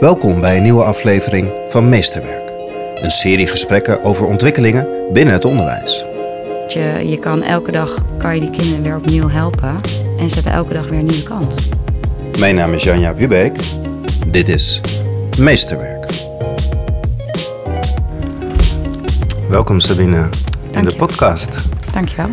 Welkom 0.00 0.40
bij 0.40 0.56
een 0.56 0.62
nieuwe 0.62 0.82
aflevering 0.84 1.50
van 1.68 1.88
Meesterwerk. 1.88 2.50
Een 2.94 3.10
serie 3.10 3.46
gesprekken 3.46 4.04
over 4.04 4.26
ontwikkelingen 4.26 4.88
binnen 5.12 5.34
het 5.34 5.44
onderwijs. 5.44 6.04
Je, 6.68 7.02
je 7.06 7.18
kan 7.18 7.42
elke 7.42 7.70
dag 7.70 7.94
kan 8.18 8.34
je 8.34 8.40
die 8.40 8.50
kinderen 8.50 8.82
weer 8.82 8.96
opnieuw 8.96 9.28
helpen. 9.28 9.80
En 10.18 10.28
ze 10.28 10.34
hebben 10.34 10.52
elke 10.52 10.72
dag 10.72 10.88
weer 10.88 10.98
een 10.98 11.04
nieuwe 11.04 11.22
kans. 11.22 11.54
Mijn 12.38 12.54
naam 12.54 12.72
is 12.72 12.82
Janja 12.82 13.14
Hubeek. 13.14 13.56
Dit 14.26 14.48
is 14.48 14.80
Meesterwerk. 15.38 16.06
Welkom 19.48 19.80
Sabine 19.80 20.16
in 20.16 20.28
Dank 20.72 20.84
de 20.84 20.90
je. 20.90 20.96
podcast. 20.96 21.50
Dankjewel. 21.92 22.28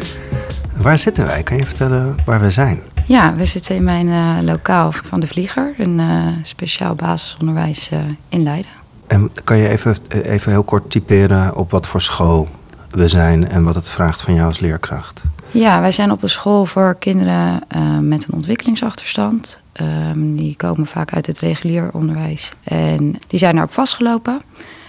Waar 0.76 0.98
zitten 0.98 1.26
wij? 1.26 1.44
Kan 1.44 1.58
je 1.58 1.66
vertellen 1.66 2.16
waar 2.26 2.42
we 2.42 2.52
zijn? 2.52 2.82
Ja, 3.06 3.36
we 3.36 3.46
zitten 3.46 3.76
in 3.76 3.84
mijn 3.84 4.10
eh, 4.10 4.38
lokaal 4.42 4.92
van 4.92 5.20
de 5.20 5.28
Vlieger. 5.28 5.74
Een 5.78 6.00
eh, 6.00 6.28
speciaal 6.42 6.94
basisonderwijs 6.94 7.90
eh, 7.90 8.00
in 8.30 8.44
Leiden. 8.44 8.72
En 9.08 9.32
kan 9.44 9.58
je 9.58 9.68
even, 9.68 9.96
even 10.10 10.52
heel 10.52 10.64
kort 10.64 10.90
typeren 10.90 11.56
op 11.56 11.72
wat 11.72 11.88
voor 11.88 12.02
school 12.02 12.48
we 12.92 13.08
zijn 13.08 13.48
en 13.48 13.64
wat 13.64 13.76
het 13.76 13.90
vraagt 13.90 14.22
van 14.22 14.34
jou 14.34 14.48
als 14.48 14.60
leerkracht? 14.60 15.24
Ja, 15.52 15.82
wij 15.82 15.92
zijn 15.92 16.12
op 16.12 16.24
een 16.24 16.30
school 16.30 16.66
voor 16.66 16.96
kinderen 17.00 17.62
met 18.02 18.24
een 18.28 18.34
ontwikkelingsachterstand. 18.34 19.60
Ehm, 19.72 20.36
die 20.36 20.56
komen 20.56 20.88
vaak 20.88 21.14
uit 21.14 21.28
het 21.28 21.40
regulier 21.40 21.90
onderwijs. 21.94 22.52
En 22.64 23.16
die 23.28 23.40
zijn 23.40 23.54
daarop 23.54 23.74
vastgelopen. 23.74 24.42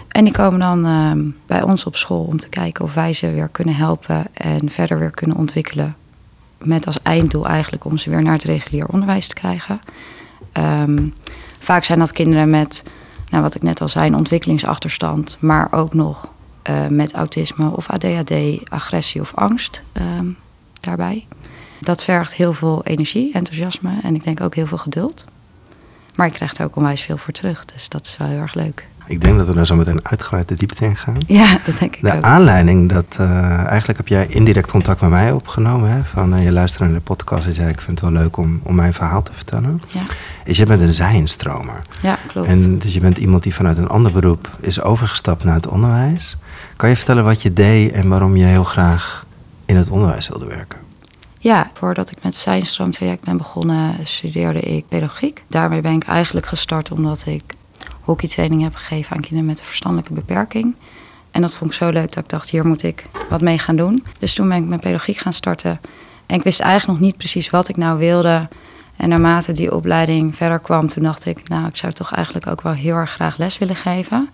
En 0.08 0.24
die 0.24 0.32
komen 0.32 0.60
dan 0.60 0.86
ehm, 0.86 1.20
bij 1.46 1.62
ons 1.62 1.84
op 1.84 1.96
school 1.96 2.24
om 2.24 2.38
te 2.38 2.48
kijken 2.48 2.84
of 2.84 2.94
wij 2.94 3.12
ze 3.12 3.30
weer 3.30 3.48
kunnen 3.48 3.74
helpen 3.74 4.24
en 4.32 4.70
verder 4.70 4.98
weer 4.98 5.10
kunnen 5.10 5.36
ontwikkelen. 5.36 5.96
Met 6.64 6.86
als 6.86 7.02
einddoel 7.02 7.46
eigenlijk 7.46 7.84
om 7.84 7.98
ze 7.98 8.10
weer 8.10 8.22
naar 8.22 8.32
het 8.32 8.42
regulier 8.42 8.86
onderwijs 8.86 9.28
te 9.28 9.34
krijgen. 9.34 9.80
Ehm, 10.52 11.06
vaak 11.58 11.84
zijn 11.84 11.98
dat 11.98 12.12
kinderen 12.12 12.50
met, 12.50 12.82
nou, 13.30 13.42
wat 13.42 13.54
ik 13.54 13.62
net 13.62 13.80
al 13.80 13.88
zei, 13.88 14.06
een 14.06 14.16
ontwikkelingsachterstand, 14.16 15.36
maar 15.40 15.72
ook 15.72 15.94
nog 15.94 16.28
eh, 16.62 16.86
met 16.86 17.12
autisme 17.12 17.70
of 17.76 17.90
ADHD, 17.90 18.32
agressie 18.68 19.20
of 19.20 19.34
angst 19.34 19.82
ehm, 19.92 20.26
daarbij. 20.80 21.26
Dat 21.80 22.04
vergt 22.04 22.34
heel 22.34 22.52
veel 22.52 22.84
energie, 22.84 23.32
enthousiasme 23.32 23.90
en 24.02 24.14
ik 24.14 24.24
denk 24.24 24.40
ook 24.40 24.54
heel 24.54 24.66
veel 24.66 24.78
geduld. 24.78 25.24
Maar 26.14 26.26
je 26.26 26.32
krijgt 26.32 26.58
er 26.58 26.64
ook 26.64 26.76
onwijs 26.76 27.02
veel 27.02 27.16
voor 27.16 27.32
terug, 27.32 27.64
dus 27.64 27.88
dat 27.88 28.06
is 28.06 28.16
wel 28.16 28.28
heel 28.28 28.38
erg 28.38 28.54
leuk. 28.54 28.86
Ik 29.06 29.20
denk 29.20 29.38
dat 29.38 29.46
we 29.46 29.54
daar 29.54 29.66
zo 29.66 29.74
meteen 29.76 30.00
uitgebreid 30.08 30.48
de 30.48 30.54
diepte 30.54 30.84
in 30.84 30.96
gaan. 30.96 31.16
Ja, 31.26 31.58
dat 31.64 31.78
denk 31.78 31.96
ik 31.96 32.02
De 32.02 32.12
ook. 32.16 32.22
aanleiding, 32.22 32.88
dat 32.92 33.16
eh, 33.18 33.66
eigenlijk 33.66 33.98
heb 33.98 34.08
jij 34.08 34.26
indirect 34.26 34.70
contact 34.70 35.00
met 35.00 35.10
mij 35.10 35.32
opgenomen. 35.32 35.90
Hè? 35.90 36.02
Van 36.04 36.34
eh, 36.34 36.44
je 36.44 36.52
luisterde 36.52 36.84
naar 36.86 36.94
de 36.98 37.00
podcast 37.04 37.46
en 37.46 37.54
zei 37.54 37.68
ik 37.68 37.80
vind 37.80 38.00
het 38.00 38.10
wel 38.10 38.22
leuk 38.22 38.36
om, 38.36 38.60
om 38.62 38.74
mijn 38.74 38.92
verhaal 38.92 39.22
te 39.22 39.32
vertellen. 39.32 39.82
Ja, 39.88 40.02
Is 40.44 40.56
je 40.56 40.66
bent 40.66 40.80
een 40.80 40.94
zijinstromer. 40.94 41.78
ja 42.02 42.18
klopt. 42.26 42.48
En 42.48 42.78
dus 42.78 42.94
je 42.94 43.00
bent 43.00 43.18
iemand 43.18 43.42
die 43.42 43.54
vanuit 43.54 43.78
een 43.78 43.88
ander 43.88 44.12
beroep 44.12 44.56
is 44.60 44.80
overgestapt 44.80 45.44
naar 45.44 45.54
het 45.54 45.66
onderwijs. 45.66 46.36
Kan 46.76 46.88
je 46.88 46.96
vertellen 46.96 47.24
wat 47.24 47.42
je 47.42 47.52
deed 47.52 47.92
en 47.92 48.08
waarom 48.08 48.36
je 48.36 48.44
heel 48.44 48.64
graag 48.64 49.26
in 49.66 49.76
het 49.76 49.90
onderwijs 49.90 50.28
wilde 50.28 50.46
werken? 50.46 50.78
Ja, 51.38 51.70
voordat 51.74 52.10
ik 52.10 52.14
met 52.16 52.24
het 52.24 52.36
Zijnstroomtraject 52.36 53.24
ben 53.24 53.36
begonnen, 53.36 53.94
studeerde 54.02 54.60
ik 54.60 54.88
pedagogiek. 54.88 55.44
Daarmee 55.48 55.80
ben 55.80 55.92
ik 55.92 56.04
eigenlijk 56.04 56.46
gestart 56.46 56.90
omdat 56.92 57.22
ik 57.26 57.42
hockeytraining 58.04 58.62
heb 58.62 58.74
gegeven 58.74 59.16
aan 59.16 59.20
kinderen 59.20 59.46
met 59.46 59.58
een 59.58 59.64
verstandelijke 59.64 60.12
beperking. 60.12 60.74
En 61.30 61.40
dat 61.40 61.54
vond 61.54 61.70
ik 61.70 61.76
zo 61.76 61.90
leuk 61.90 62.12
dat 62.12 62.24
ik 62.24 62.30
dacht, 62.30 62.50
hier 62.50 62.66
moet 62.66 62.82
ik 62.82 63.06
wat 63.28 63.40
mee 63.40 63.58
gaan 63.58 63.76
doen. 63.76 64.04
Dus 64.18 64.34
toen 64.34 64.48
ben 64.48 64.62
ik 64.62 64.68
met 64.68 64.80
pedagogiek 64.80 65.16
gaan 65.16 65.32
starten. 65.32 65.80
En 66.26 66.36
ik 66.36 66.42
wist 66.42 66.60
eigenlijk 66.60 66.98
nog 66.98 67.08
niet 67.08 67.16
precies 67.16 67.50
wat 67.50 67.68
ik 67.68 67.76
nou 67.76 67.98
wilde. 67.98 68.48
En 68.96 69.08
naarmate 69.08 69.52
die 69.52 69.74
opleiding 69.74 70.36
verder 70.36 70.58
kwam, 70.58 70.86
toen 70.86 71.02
dacht 71.02 71.24
ik, 71.24 71.48
nou, 71.48 71.66
ik 71.66 71.76
zou 71.76 71.92
toch 71.92 72.12
eigenlijk 72.12 72.46
ook 72.46 72.60
wel 72.60 72.72
heel 72.72 72.96
erg 72.96 73.10
graag 73.10 73.36
les 73.36 73.58
willen 73.58 73.76
geven. 73.76 74.28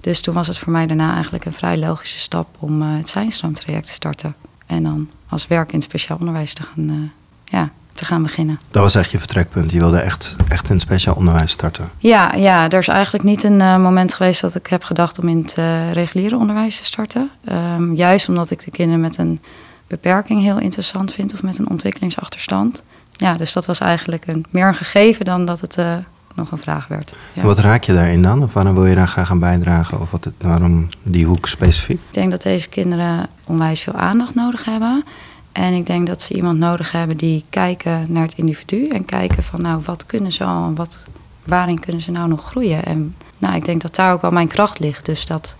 Dus 0.00 0.20
toen 0.20 0.34
was 0.34 0.46
het 0.46 0.58
voor 0.58 0.72
mij 0.72 0.86
daarna 0.86 1.14
eigenlijk 1.14 1.44
een 1.44 1.52
vrij 1.52 1.78
logische 1.78 2.18
stap 2.18 2.48
om 2.58 2.82
eh, 2.82 2.96
het 2.96 3.08
Zijnstroomtraject 3.08 3.86
te 3.86 3.92
starten. 3.92 4.34
En 4.66 4.82
dan 4.82 5.08
als 5.28 5.46
werk 5.46 5.68
in 5.68 5.78
het 5.78 5.84
speciaal 5.84 6.18
onderwijs 6.18 6.54
te 6.54 6.62
gaan, 6.62 6.88
eh, 6.88 7.52
ja, 7.58 7.70
te 7.94 8.04
gaan 8.04 8.22
beginnen. 8.22 8.58
Dat 8.70 8.82
was 8.82 8.94
echt 8.94 9.10
je 9.10 9.18
vertrekpunt. 9.18 9.72
Je 9.72 9.78
wilde 9.78 9.98
echt, 9.98 10.36
echt 10.48 10.68
in 10.68 10.72
het 10.72 10.82
speciaal 10.82 11.14
onderwijs 11.14 11.50
starten. 11.50 11.90
Ja, 11.98 12.34
ja, 12.34 12.68
er 12.68 12.78
is 12.78 12.88
eigenlijk 12.88 13.24
niet 13.24 13.42
een 13.42 13.60
eh, 13.60 13.76
moment 13.76 14.14
geweest 14.14 14.40
dat 14.40 14.54
ik 14.54 14.66
heb 14.66 14.84
gedacht 14.84 15.18
om 15.18 15.28
in 15.28 15.38
het 15.38 15.54
eh, 15.54 15.92
reguliere 15.92 16.36
onderwijs 16.36 16.78
te 16.78 16.84
starten. 16.84 17.30
Ehm, 17.44 17.92
juist 17.92 18.28
omdat 18.28 18.50
ik 18.50 18.64
de 18.64 18.70
kinderen 18.70 19.00
met 19.00 19.18
een 19.18 19.40
beperking 19.86 20.40
heel 20.40 20.58
interessant 20.58 21.12
vind 21.12 21.32
of 21.32 21.42
met 21.42 21.58
een 21.58 21.68
ontwikkelingsachterstand. 21.68 22.82
Ja, 23.12 23.32
dus 23.32 23.52
dat 23.52 23.66
was 23.66 23.78
eigenlijk 23.78 24.26
een, 24.26 24.44
meer 24.50 24.66
een 24.66 24.74
gegeven 24.74 25.24
dan 25.24 25.44
dat 25.44 25.60
het 25.60 25.76
eh, 25.76 25.96
nog 26.34 26.50
een 26.50 26.58
vraag 26.58 26.86
werd. 26.86 27.14
Ja. 27.32 27.40
En 27.40 27.46
wat 27.46 27.58
raak 27.58 27.84
je 27.84 27.92
daarin 27.92 28.22
dan? 28.22 28.42
Of 28.42 28.52
waarom 28.52 28.74
wil 28.74 28.86
je 28.86 28.94
daar 28.94 29.08
graag 29.08 29.30
aan 29.30 29.38
bijdragen? 29.38 30.00
Of 30.00 30.10
wat 30.10 30.24
het, 30.24 30.34
waarom 30.40 30.88
die 31.02 31.26
hoek 31.26 31.46
specifiek? 31.46 32.00
Ik 32.08 32.14
denk 32.14 32.30
dat 32.30 32.42
deze 32.42 32.68
kinderen 32.68 33.26
onwijs 33.44 33.80
veel 33.80 33.94
aandacht 33.94 34.34
nodig 34.34 34.64
hebben. 34.64 35.04
En 35.52 35.72
ik 35.72 35.86
denk 35.86 36.06
dat 36.06 36.22
ze 36.22 36.34
iemand 36.34 36.58
nodig 36.58 36.92
hebben 36.92 37.16
die 37.16 37.44
kijken 37.50 38.06
naar 38.08 38.22
het 38.22 38.34
individu 38.38 38.88
en 38.88 39.04
kijken 39.04 39.42
van 39.42 39.62
nou 39.62 39.80
wat 39.84 40.06
kunnen 40.06 40.32
ze 40.32 40.44
al 40.44 40.66
en 40.66 40.74
wat, 40.74 41.06
waarin 41.44 41.80
kunnen 41.80 42.02
ze 42.02 42.10
nou 42.10 42.28
nog 42.28 42.44
groeien. 42.44 42.84
En 42.84 43.14
nou, 43.38 43.54
ik 43.54 43.64
denk 43.64 43.82
dat 43.82 43.94
daar 43.94 44.12
ook 44.12 44.22
wel 44.22 44.30
mijn 44.30 44.48
kracht 44.48 44.78
ligt. 44.78 45.06
Dus 45.06 45.26
dat 45.26 45.56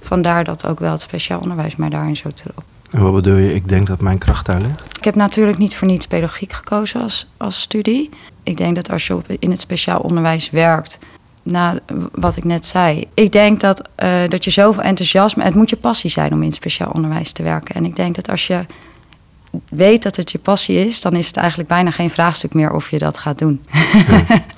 vandaar 0.00 0.44
dat 0.44 0.66
ook 0.66 0.78
wel 0.78 0.92
het 0.92 1.00
speciaal 1.00 1.40
onderwijs 1.40 1.76
mij 1.76 1.88
daarin 1.88 2.16
zo 2.16 2.30
trok. 2.30 2.62
En 2.90 3.02
wat 3.02 3.14
bedoel 3.14 3.36
je? 3.36 3.54
Ik 3.54 3.68
denk 3.68 3.86
dat 3.86 4.00
mijn 4.00 4.18
kracht 4.18 4.46
daar 4.46 4.60
ligt. 4.60 4.96
Ik 4.96 5.04
heb 5.04 5.14
natuurlijk 5.14 5.58
niet 5.58 5.76
voor 5.76 5.88
niets 5.88 6.06
pedagogiek 6.06 6.52
gekozen 6.52 7.02
als, 7.02 7.26
als 7.36 7.60
studie. 7.60 8.10
Ik 8.42 8.56
denk 8.56 8.74
dat 8.74 8.90
als 8.90 9.06
je 9.06 9.14
op, 9.14 9.24
in 9.38 9.50
het 9.50 9.60
speciaal 9.60 10.00
onderwijs 10.00 10.50
werkt, 10.50 10.98
na 11.42 11.78
wat 12.12 12.36
ik 12.36 12.44
net 12.44 12.66
zei. 12.66 13.08
Ik 13.14 13.32
denk 13.32 13.60
dat, 13.60 13.88
eh, 13.94 14.10
dat 14.28 14.44
je 14.44 14.50
zoveel 14.50 14.82
enthousiasme... 14.82 15.42
Het 15.44 15.54
moet 15.54 15.70
je 15.70 15.76
passie 15.76 16.10
zijn 16.10 16.32
om 16.32 16.40
in 16.40 16.46
het 16.46 16.54
speciaal 16.54 16.90
onderwijs 16.90 17.32
te 17.32 17.42
werken. 17.42 17.74
En 17.74 17.84
ik 17.84 17.96
denk 17.96 18.14
dat 18.14 18.30
als 18.30 18.46
je 18.46 18.66
weet 19.68 20.02
dat 20.02 20.16
het 20.16 20.30
je 20.30 20.38
passie 20.38 20.86
is... 20.86 21.00
dan 21.00 21.14
is 21.14 21.26
het 21.26 21.36
eigenlijk 21.36 21.68
bijna 21.68 21.90
geen 21.90 22.10
vraagstuk 22.10 22.54
meer 22.54 22.72
of 22.72 22.90
je 22.90 22.98
dat 22.98 23.18
gaat 23.18 23.38
doen. 23.38 23.60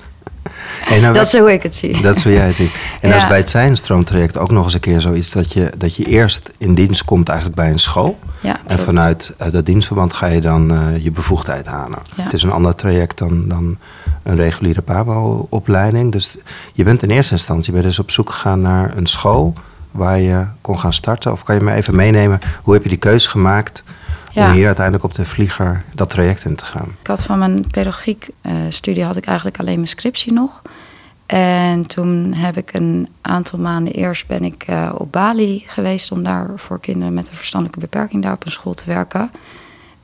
Hey, 0.81 0.99
nou, 0.99 1.13
dat 1.13 1.25
is 1.33 1.39
hoe 1.39 1.53
ik 1.53 1.63
het 1.63 1.75
zie. 1.75 2.01
Dat 2.01 2.15
is 2.15 2.23
hoe 2.23 2.33
jij 2.33 2.47
het 2.47 2.55
ziet. 2.55 2.71
En 3.01 3.09
Ja. 3.09 3.15
als 3.15 3.27
bij 3.27 3.37
het 3.37 3.49
Zijnstroomtraject 3.49 4.37
ook 4.37 4.51
nog 4.51 4.63
eens 4.63 4.73
een 4.73 4.79
keer 4.79 5.01
zoiets 5.01 5.31
dat 5.31 5.53
je, 5.53 5.71
dat 5.77 5.95
je 5.95 6.05
eerst 6.05 6.51
in 6.57 6.73
dienst 6.73 7.05
komt 7.05 7.29
eigenlijk 7.29 7.59
bij 7.59 7.71
een 7.71 7.79
school. 7.79 8.19
Ja, 8.39 8.59
En 8.67 8.79
vanuit 8.79 9.33
eh, 9.37 9.51
dat 9.51 9.65
dienstverband 9.65 10.13
ga 10.13 10.25
je 10.25 10.41
dan 10.41 10.71
eh, 10.71 11.03
je 11.03 11.11
bevoegdheid 11.11 11.65
halen. 11.65 11.99
Ja. 12.15 12.23
Het 12.23 12.33
is 12.33 12.43
een 12.43 12.51
ander 12.51 12.75
traject 12.75 13.17
dan, 13.17 13.47
dan 13.47 13.77
een 14.23 14.35
reguliere 14.35 14.81
PABO-opleiding. 14.81 16.11
Dus 16.11 16.37
je 16.73 16.83
bent 16.83 17.03
in 17.03 17.09
eerste 17.09 17.33
instantie 17.33 17.75
je 17.75 17.81
dus 17.81 17.99
op 17.99 18.11
zoek 18.11 18.29
gegaan 18.29 18.61
naar 18.61 18.97
een 18.97 19.07
school 19.07 19.53
waar 19.91 20.19
je 20.19 20.45
kon 20.61 20.79
gaan 20.79 20.93
starten. 20.93 21.31
Of 21.31 21.43
kan 21.43 21.55
je 21.55 21.61
me 21.61 21.73
even 21.73 21.95
meenemen, 21.95 22.39
hoe 22.63 22.73
heb 22.73 22.83
je 22.83 22.89
die 22.89 22.97
keuze 22.97 23.29
gemaakt 23.29 23.83
Ja. 24.31 24.47
om 24.47 24.51
hier 24.53 24.65
uiteindelijk 24.65 25.05
op 25.05 25.13
de 25.13 25.25
vlieger 25.25 25.83
dat 25.93 26.09
traject 26.09 26.45
in 26.45 26.55
te 26.55 26.65
gaan? 26.65 26.95
Ik 27.01 27.07
had 27.07 27.23
van 27.23 27.39
mijn 27.39 27.67
pedagogiek 27.67 28.29
eh, 28.41 28.53
studie 28.69 29.03
had 29.03 29.17
ik 29.17 29.25
eigenlijk 29.25 29.59
alleen 29.59 29.75
mijn 29.75 29.87
scriptie 29.87 30.33
nog. 30.33 30.61
En 31.25 31.87
toen 31.87 32.33
heb 32.33 32.57
ik 32.57 32.73
een 32.73 33.07
aantal 33.21 33.59
maanden 33.59 33.93
eerst 33.93 34.27
ben 34.27 34.43
ik 34.43 34.63
eh, 34.67 34.91
op 34.97 35.11
Bali 35.11 35.63
geweest 35.67 36.11
om 36.11 36.23
daar 36.23 36.49
voor 36.55 36.79
kinderen 36.79 37.13
met 37.13 37.29
een 37.29 37.35
verstandelijke 37.35 37.79
beperking 37.79 38.23
daar 38.23 38.33
op 38.33 38.45
een 38.45 38.51
school 38.51 38.73
te 38.73 38.83
werken. 38.85 39.31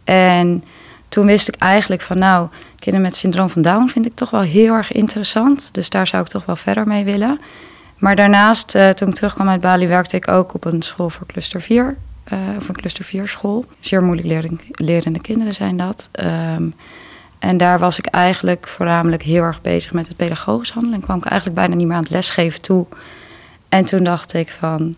En 0.03 0.63
toen 1.09 1.25
wist 1.25 1.47
ik 1.47 1.55
eigenlijk 1.55 2.01
van 2.01 2.17
nou, 2.17 2.47
kinderen 2.79 3.01
met 3.01 3.15
syndroom 3.15 3.49
van 3.49 3.61
Down 3.61 3.87
vind 3.87 4.05
ik 4.05 4.13
toch 4.13 4.29
wel 4.29 4.41
heel 4.41 4.73
erg 4.73 4.91
interessant. 4.91 5.69
Dus 5.73 5.89
daar 5.89 6.07
zou 6.07 6.23
ik 6.23 6.29
toch 6.29 6.45
wel 6.45 6.55
verder 6.55 6.87
mee 6.87 7.03
willen. 7.03 7.39
Maar 7.97 8.15
daarnaast, 8.15 8.75
eh, 8.75 8.89
toen 8.89 9.07
ik 9.07 9.13
terugkwam 9.13 9.49
uit 9.49 9.61
Bali, 9.61 9.87
werkte 9.87 10.15
ik 10.15 10.27
ook 10.27 10.53
op 10.53 10.65
een 10.65 10.81
school 10.81 11.09
voor 11.09 11.25
cluster 11.27 11.61
4. 11.61 11.97
eh, 12.23 12.37
of 12.57 12.67
een 12.69 12.75
cluster 12.75 13.03
4 13.03 13.27
school. 13.27 13.65
Zeer 13.79 14.03
moeilijk 14.03 14.27
leren- 14.27 14.59
lerende 14.71 15.21
kinderen 15.21 15.53
zijn 15.53 15.77
dat. 15.77 16.09
Ehm, 16.11 16.63
en 17.39 17.57
daar 17.57 17.79
was 17.79 17.97
ik 17.97 18.05
eigenlijk 18.05 18.67
voornamelijk 18.67 19.23
heel 19.23 19.43
erg 19.43 19.61
bezig 19.61 19.93
met 19.93 20.07
het 20.07 20.17
pedagogisch 20.17 20.71
handelen. 20.71 20.97
En 20.99 21.03
kwam 21.03 21.17
ik 21.17 21.25
eigenlijk 21.25 21.59
bijna 21.59 21.75
niet 21.75 21.87
meer 21.87 21.95
aan 21.95 22.03
het 22.03 22.11
lesgeven 22.11 22.61
toe. 22.61 22.85
En 23.69 23.85
toen 23.85 24.03
dacht 24.03 24.33
ik 24.33 24.49
van, 24.59 24.95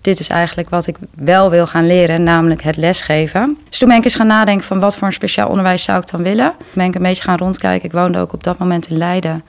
dit 0.00 0.20
is 0.20 0.28
eigenlijk 0.28 0.68
wat 0.70 0.86
ik 0.86 0.96
wel 1.14 1.50
wil 1.50 1.66
gaan 1.66 1.86
leren, 1.86 2.22
namelijk 2.22 2.62
het 2.62 2.76
lesgeven. 2.76 3.58
Dus 3.68 3.78
toen 3.78 3.88
ben 3.88 3.96
ik 3.96 4.04
eens 4.04 4.14
gaan 4.16 4.26
nadenken 4.26 4.66
van 4.66 4.80
wat 4.80 4.96
voor 4.96 5.06
een 5.06 5.12
speciaal 5.12 5.48
onderwijs 5.48 5.82
zou 5.82 5.98
ik 5.98 6.10
dan 6.10 6.22
willen. 6.22 6.52
Ben 6.72 6.86
ik 6.86 6.94
een 6.94 7.02
beetje 7.02 7.22
gaan 7.22 7.36
rondkijken. 7.38 7.84
Ik 7.88 7.92
woonde 7.94 8.18
ook 8.18 8.32
op 8.32 8.44
dat 8.44 8.58
moment 8.58 8.88
in 8.88 8.96
Leiden. 8.96 9.42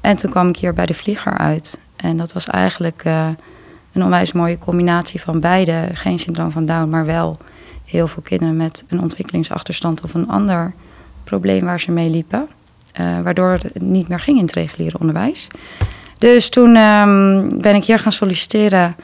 En 0.00 0.16
toen 0.16 0.30
kwam 0.30 0.48
ik 0.48 0.56
hier 0.56 0.74
bij 0.74 0.86
de 0.86 0.94
Vlieger 0.94 1.38
uit. 1.38 1.78
En 1.96 2.16
dat 2.16 2.32
was 2.32 2.46
eigenlijk 2.46 3.04
eh, 3.04 3.28
een 3.92 4.04
onwijs 4.04 4.32
mooie 4.32 4.58
combinatie 4.58 5.20
van 5.20 5.40
beide. 5.40 5.88
Geen 5.92 6.18
syndroom 6.18 6.50
van 6.50 6.66
Down, 6.66 6.88
maar 6.88 7.06
wel 7.06 7.38
heel 7.84 8.08
veel 8.08 8.22
kinderen 8.22 8.56
met 8.56 8.84
een 8.88 9.00
ontwikkelingsachterstand 9.00 10.02
of 10.02 10.14
een 10.14 10.28
ander 10.28 10.74
probleem 11.24 11.64
waar 11.64 11.80
ze 11.80 11.90
mee 11.90 12.10
liepen. 12.10 12.48
Eh, 12.92 13.20
waardoor 13.20 13.50
het 13.50 13.80
niet 13.80 14.08
meer 14.08 14.20
ging 14.20 14.36
in 14.38 14.44
het 14.44 14.54
reguliere 14.54 14.98
onderwijs. 14.98 15.46
Dus 16.18 16.48
toen 16.48 16.76
ehm, 16.76 17.48
ben 17.60 17.74
ik 17.74 17.84
hier 17.84 17.98
gaan 17.98 18.12
solliciteren. 18.12 18.96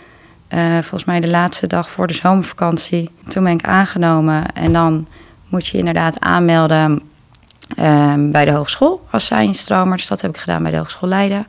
eh, 0.49 0.73
volgens 0.73 1.05
mij 1.05 1.21
de 1.21 1.31
laatste 1.31 1.67
dag 1.67 1.91
voor 1.91 2.07
de 2.07 2.15
zomervakantie. 2.15 3.11
Toen 3.29 3.45
ben 3.45 3.53
ik 3.53 3.65
aangenomen. 3.67 4.53
En 4.55 4.73
dan 4.73 5.07
moet 5.49 5.67
je 5.67 5.79
inderdaad 5.79 6.21
aanmelden 6.21 7.01
ehm, 7.77 8.31
bij 8.31 8.45
de 8.45 8.51
hogeschool 8.51 9.03
als 9.11 9.27
zijnstromer. 9.27 9.97
Dus 9.97 10.09
dat 10.09 10.21
heb 10.21 10.31
ik 10.31 10.41
gedaan 10.41 10.63
bij 10.63 10.71
de 10.71 10.77
Hogeschool 10.77 11.09
Leiden. 11.09 11.47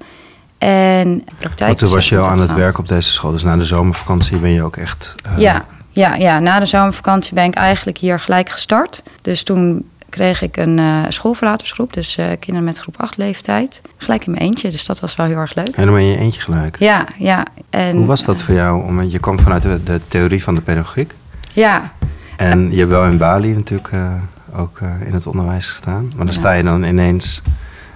En 0.64 1.24
praktijk. 1.40 1.68
Want 1.68 1.80
toen 1.80 1.90
was 1.92 2.10
je 2.10 2.18
al 2.18 2.28
aan 2.28 2.40
het 2.40 2.54
werk 2.54 2.78
op 2.78 2.88
deze 2.88 3.10
school. 3.10 3.32
Dus 3.32 3.44
na 3.44 3.58
de 3.58 3.66
zomervakantie 3.66 4.38
ben 4.38 4.50
je 4.50 4.64
ook 4.64 4.78
echt... 4.78 5.16
eh, 5.26 5.38
Ja, 5.38 5.66
ja, 5.90 6.16
ja, 6.16 6.40
na 6.40 6.60
de 6.60 6.66
zomervakantie 6.66 7.34
ben 7.34 7.44
ik 7.44 7.54
eigenlijk 7.56 7.98
hier 7.98 8.20
gelijk 8.20 8.50
gestart. 8.50 9.04
Dus 9.22 9.44
toen 9.44 9.90
kreeg 10.10 10.42
ik 10.42 10.58
een 10.58 10.80
eh, 10.80 11.00
schoolverlatersgroep, 11.10 11.94
dus 11.94 12.18
eh, 12.18 12.26
kinderen 12.40 12.64
met 12.64 12.78
groep 12.78 12.96
8 13.02 13.18
leeftijd. 13.18 13.82
Gelijk 13.98 14.26
in 14.26 14.32
mijn 14.32 14.44
eentje, 14.44 14.72
dus 14.72 14.86
dat 14.86 15.00
was 15.00 15.16
wel 15.16 15.26
heel 15.26 15.38
erg 15.38 15.56
leuk. 15.56 15.76
Helemaal 15.76 16.00
in 16.00 16.06
je 16.06 16.18
eentje 16.18 16.42
gelijk. 16.42 16.80
Ja, 16.80 17.06
ja. 17.18 17.46
En, 17.70 17.96
Hoe 17.96 18.06
was 18.06 18.26
dat 18.26 18.42
voor 18.44 18.54
jou? 18.56 18.84
Om, 18.84 19.04
je 19.04 19.20
kwam 19.20 19.40
vanuit 19.40 19.62
de, 19.62 19.84
de 19.84 20.00
theorie 20.08 20.44
van 20.44 20.54
de 20.56 20.62
pedagogiek. 20.62 21.14
Ja, 21.54 21.92
En 22.38 22.72
je 22.72 22.78
hebt 22.78 22.90
wel 22.90 23.06
in 23.06 23.18
Bali 23.18 23.54
natuurlijk 23.54 23.90
ook 24.56 24.80
in 25.06 25.14
het 25.14 25.28
onderwijs 25.28 25.66
gestaan. 25.70 26.04
Maar 26.08 26.18
dan 26.18 26.26
Ja. 26.26 26.32
sta 26.32 26.52
je 26.52 26.64
dan 26.64 26.84
ineens 26.84 27.42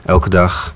elke 0.06 0.30
dag, 0.30 0.74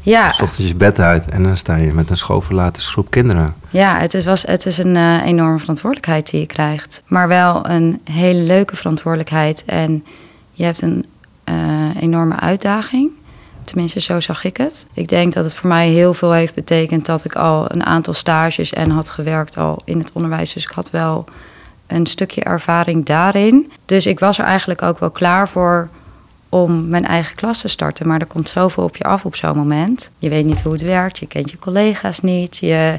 ja, 0.00 0.30
s 0.30 0.40
ochtends 0.40 0.70
je 0.70 0.76
bed 0.76 0.98
uit... 0.98 1.28
en 1.28 1.42
dan 1.42 1.56
sta 1.56 1.76
je 1.76 1.94
met 1.94 2.10
een 2.10 2.16
schoolverlatersgroep 2.16 3.10
kinderen. 3.10 3.54
ja 3.70 3.98
het, 3.98 4.14
is, 4.14 4.24
was, 4.24 4.42
het 4.42 4.66
is 4.66 4.78
een 4.78 4.96
eh, 4.96 5.22
enorme 5.24 5.58
verantwoordelijkheid 5.58 6.30
die 6.30 6.40
je 6.40 6.46
krijgt. 6.46 7.02
Maar 7.06 7.28
wel 7.28 7.68
een 7.68 8.00
hele 8.10 8.40
leuke 8.40 8.76
verantwoordelijkheid. 8.76 9.64
En 9.64 10.04
je 10.52 10.64
hebt 10.64 10.82
een 10.82 11.06
eh, 11.44 11.54
enorme 12.00 12.36
uitdaging. 12.36 13.10
Tenminste, 13.64 14.00
zo 14.00 14.20
zag 14.20 14.44
ik 14.44 14.56
het. 14.56 14.86
Ik 14.92 15.08
denk 15.08 15.32
dat 15.32 15.44
het 15.44 15.54
voor 15.54 15.68
mij 15.68 15.88
heel 15.88 16.14
veel 16.14 16.32
heeft 16.32 16.54
betekend 16.54 17.06
dat 17.06 17.24
ik 17.24 17.34
al 17.34 17.72
een 17.72 17.84
aantal 17.84 18.14
stages 18.14 18.72
en 18.72 18.90
had 18.90 19.10
gewerkt 19.10 19.56
al 19.56 19.82
in 19.84 19.98
het 19.98 20.12
onderwijs. 20.12 20.52
Dus 20.52 20.64
ik 20.64 20.70
had 20.70 20.90
wel 20.90 21.24
een 21.86 22.06
stukje 22.06 22.42
ervaring 22.42 23.06
daarin. 23.06 23.72
Dus 23.86 24.06
ik 24.06 24.18
was 24.18 24.38
er 24.38 24.44
eigenlijk 24.44 24.82
ook 24.82 24.98
wel 24.98 25.10
klaar 25.10 25.48
voor 25.48 25.88
om 26.50 26.88
mijn 26.88 27.06
eigen 27.06 27.36
klas 27.36 27.60
te 27.60 27.68
starten. 27.68 28.08
Maar 28.08 28.20
er 28.20 28.26
komt 28.26 28.48
zoveel 28.48 28.84
op 28.84 28.96
je 28.96 29.04
af 29.04 29.24
op 29.24 29.36
zo'n 29.36 29.56
moment. 29.56 30.10
Je 30.18 30.28
weet 30.28 30.44
niet 30.44 30.62
hoe 30.62 30.72
het 30.72 30.82
werkt, 30.82 31.18
je 31.18 31.26
kent 31.26 31.50
je 31.50 31.58
collega's 31.58 32.20
niet, 32.20 32.56
je, 32.56 32.98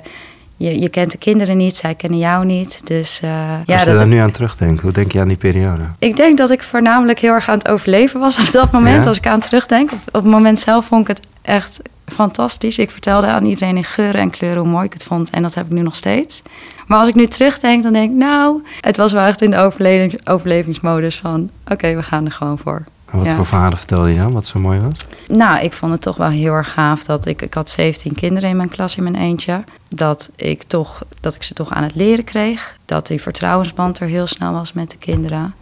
je, 0.55 0.79
je 0.79 0.89
kent 0.89 1.11
de 1.11 1.17
kinderen 1.17 1.57
niet, 1.57 1.75
zij 1.75 1.95
kennen 1.95 2.19
jou 2.19 2.45
niet. 2.45 2.79
Dus 2.83 3.19
eh, 3.21 3.29
ja, 3.29 3.73
Als 3.73 3.83
je 3.83 3.89
dat, 3.89 3.97
daar 3.97 4.07
nu 4.07 4.17
aan 4.17 4.31
terugdenkt, 4.31 4.81
hoe 4.81 4.91
denk 4.91 5.11
je 5.11 5.19
aan 5.19 5.27
die 5.27 5.37
periode? 5.37 5.83
ik 5.99 6.15
denk 6.15 6.37
dat 6.37 6.51
ik 6.51 6.63
voornamelijk 6.63 7.19
heel 7.19 7.33
erg 7.33 7.49
aan 7.49 7.57
het 7.57 7.67
overleven 7.67 8.19
was 8.19 8.39
op 8.39 8.51
dat 8.51 8.71
moment. 8.71 9.03
Ja? 9.03 9.09
Als 9.09 9.17
ik 9.17 9.27
aan 9.27 9.39
terugdenk. 9.39 9.91
Op, 9.91 9.99
op 10.07 10.21
het 10.21 10.31
moment 10.31 10.59
zelf 10.59 10.85
vond 10.85 11.01
ik 11.01 11.07
het 11.07 11.25
echt 11.41 11.81
fantastisch. 12.05 12.77
Ik 12.77 12.91
vertelde 12.91 13.27
aan 13.27 13.45
iedereen 13.45 13.77
in 13.77 13.83
geuren 13.83 14.21
en 14.21 14.29
kleuren 14.29 14.61
hoe 14.61 14.71
mooi 14.71 14.85
ik 14.85 14.93
het 14.93 15.03
vond. 15.03 15.29
En 15.29 15.41
dat 15.41 15.53
heb 15.53 15.65
ik 15.65 15.71
nu 15.71 15.81
nog 15.81 15.95
steeds. 15.95 16.41
Maar 16.87 16.99
als 16.99 17.07
ik 17.07 17.15
nu 17.15 17.27
terugdenk, 17.27 17.83
dan 17.83 17.93
denk 17.93 18.11
ik, 18.11 18.17
nou, 18.17 18.63
het 18.81 18.97
was 18.97 19.11
wel 19.11 19.25
echt 19.25 19.41
in 19.41 19.51
de 19.51 19.57
overleving, 19.57 20.27
overlevingsmodus 20.27 21.17
van, 21.17 21.49
oké, 21.67 21.95
we 21.95 22.03
gaan 22.03 22.25
er 22.25 22.31
gewoon 22.31 22.57
voor. 22.57 22.83
En 23.11 23.17
wat 23.17 23.25
Ja. 23.27 23.35
voor 23.35 23.45
verhalen 23.45 23.77
vertelde 23.77 24.09
je 24.09 24.17
dan, 24.19 24.31
wat 24.31 24.45
zo 24.45 24.59
mooi 24.59 24.79
was? 24.79 25.05
Nou, 25.27 25.63
ik 25.63 25.73
vond 25.73 25.91
het 25.91 26.01
toch 26.01 26.17
wel 26.17 26.27
heel 26.29 26.53
erg 26.53 26.71
gaaf 26.71 27.03
dat 27.03 27.25
ik, 27.25 27.41
ik 27.41 27.53
had 27.53 27.69
17 27.69 28.13
kinderen 28.15 28.49
in 28.49 28.55
mijn 28.55 28.69
klas 28.69 28.95
in 28.95 29.03
mijn 29.03 29.15
eentje. 29.15 29.63
Dat 29.89 30.29
ik, 30.35 30.63
toch, 30.63 31.01
dat 31.19 31.35
ik 31.35 31.43
ze 31.43 31.53
toch 31.53 31.69
aan 31.71 31.83
het 31.83 31.95
leren 31.95 32.23
kreeg. 32.23 32.77
Dat 32.85 33.07
die 33.07 33.21
vertrouwensband 33.21 33.99
er 33.99 34.07
heel 34.07 34.27
snel 34.27 34.51
was 34.53 34.73
met 34.73 34.91
de 34.91 34.97
kinderen. 34.97 35.53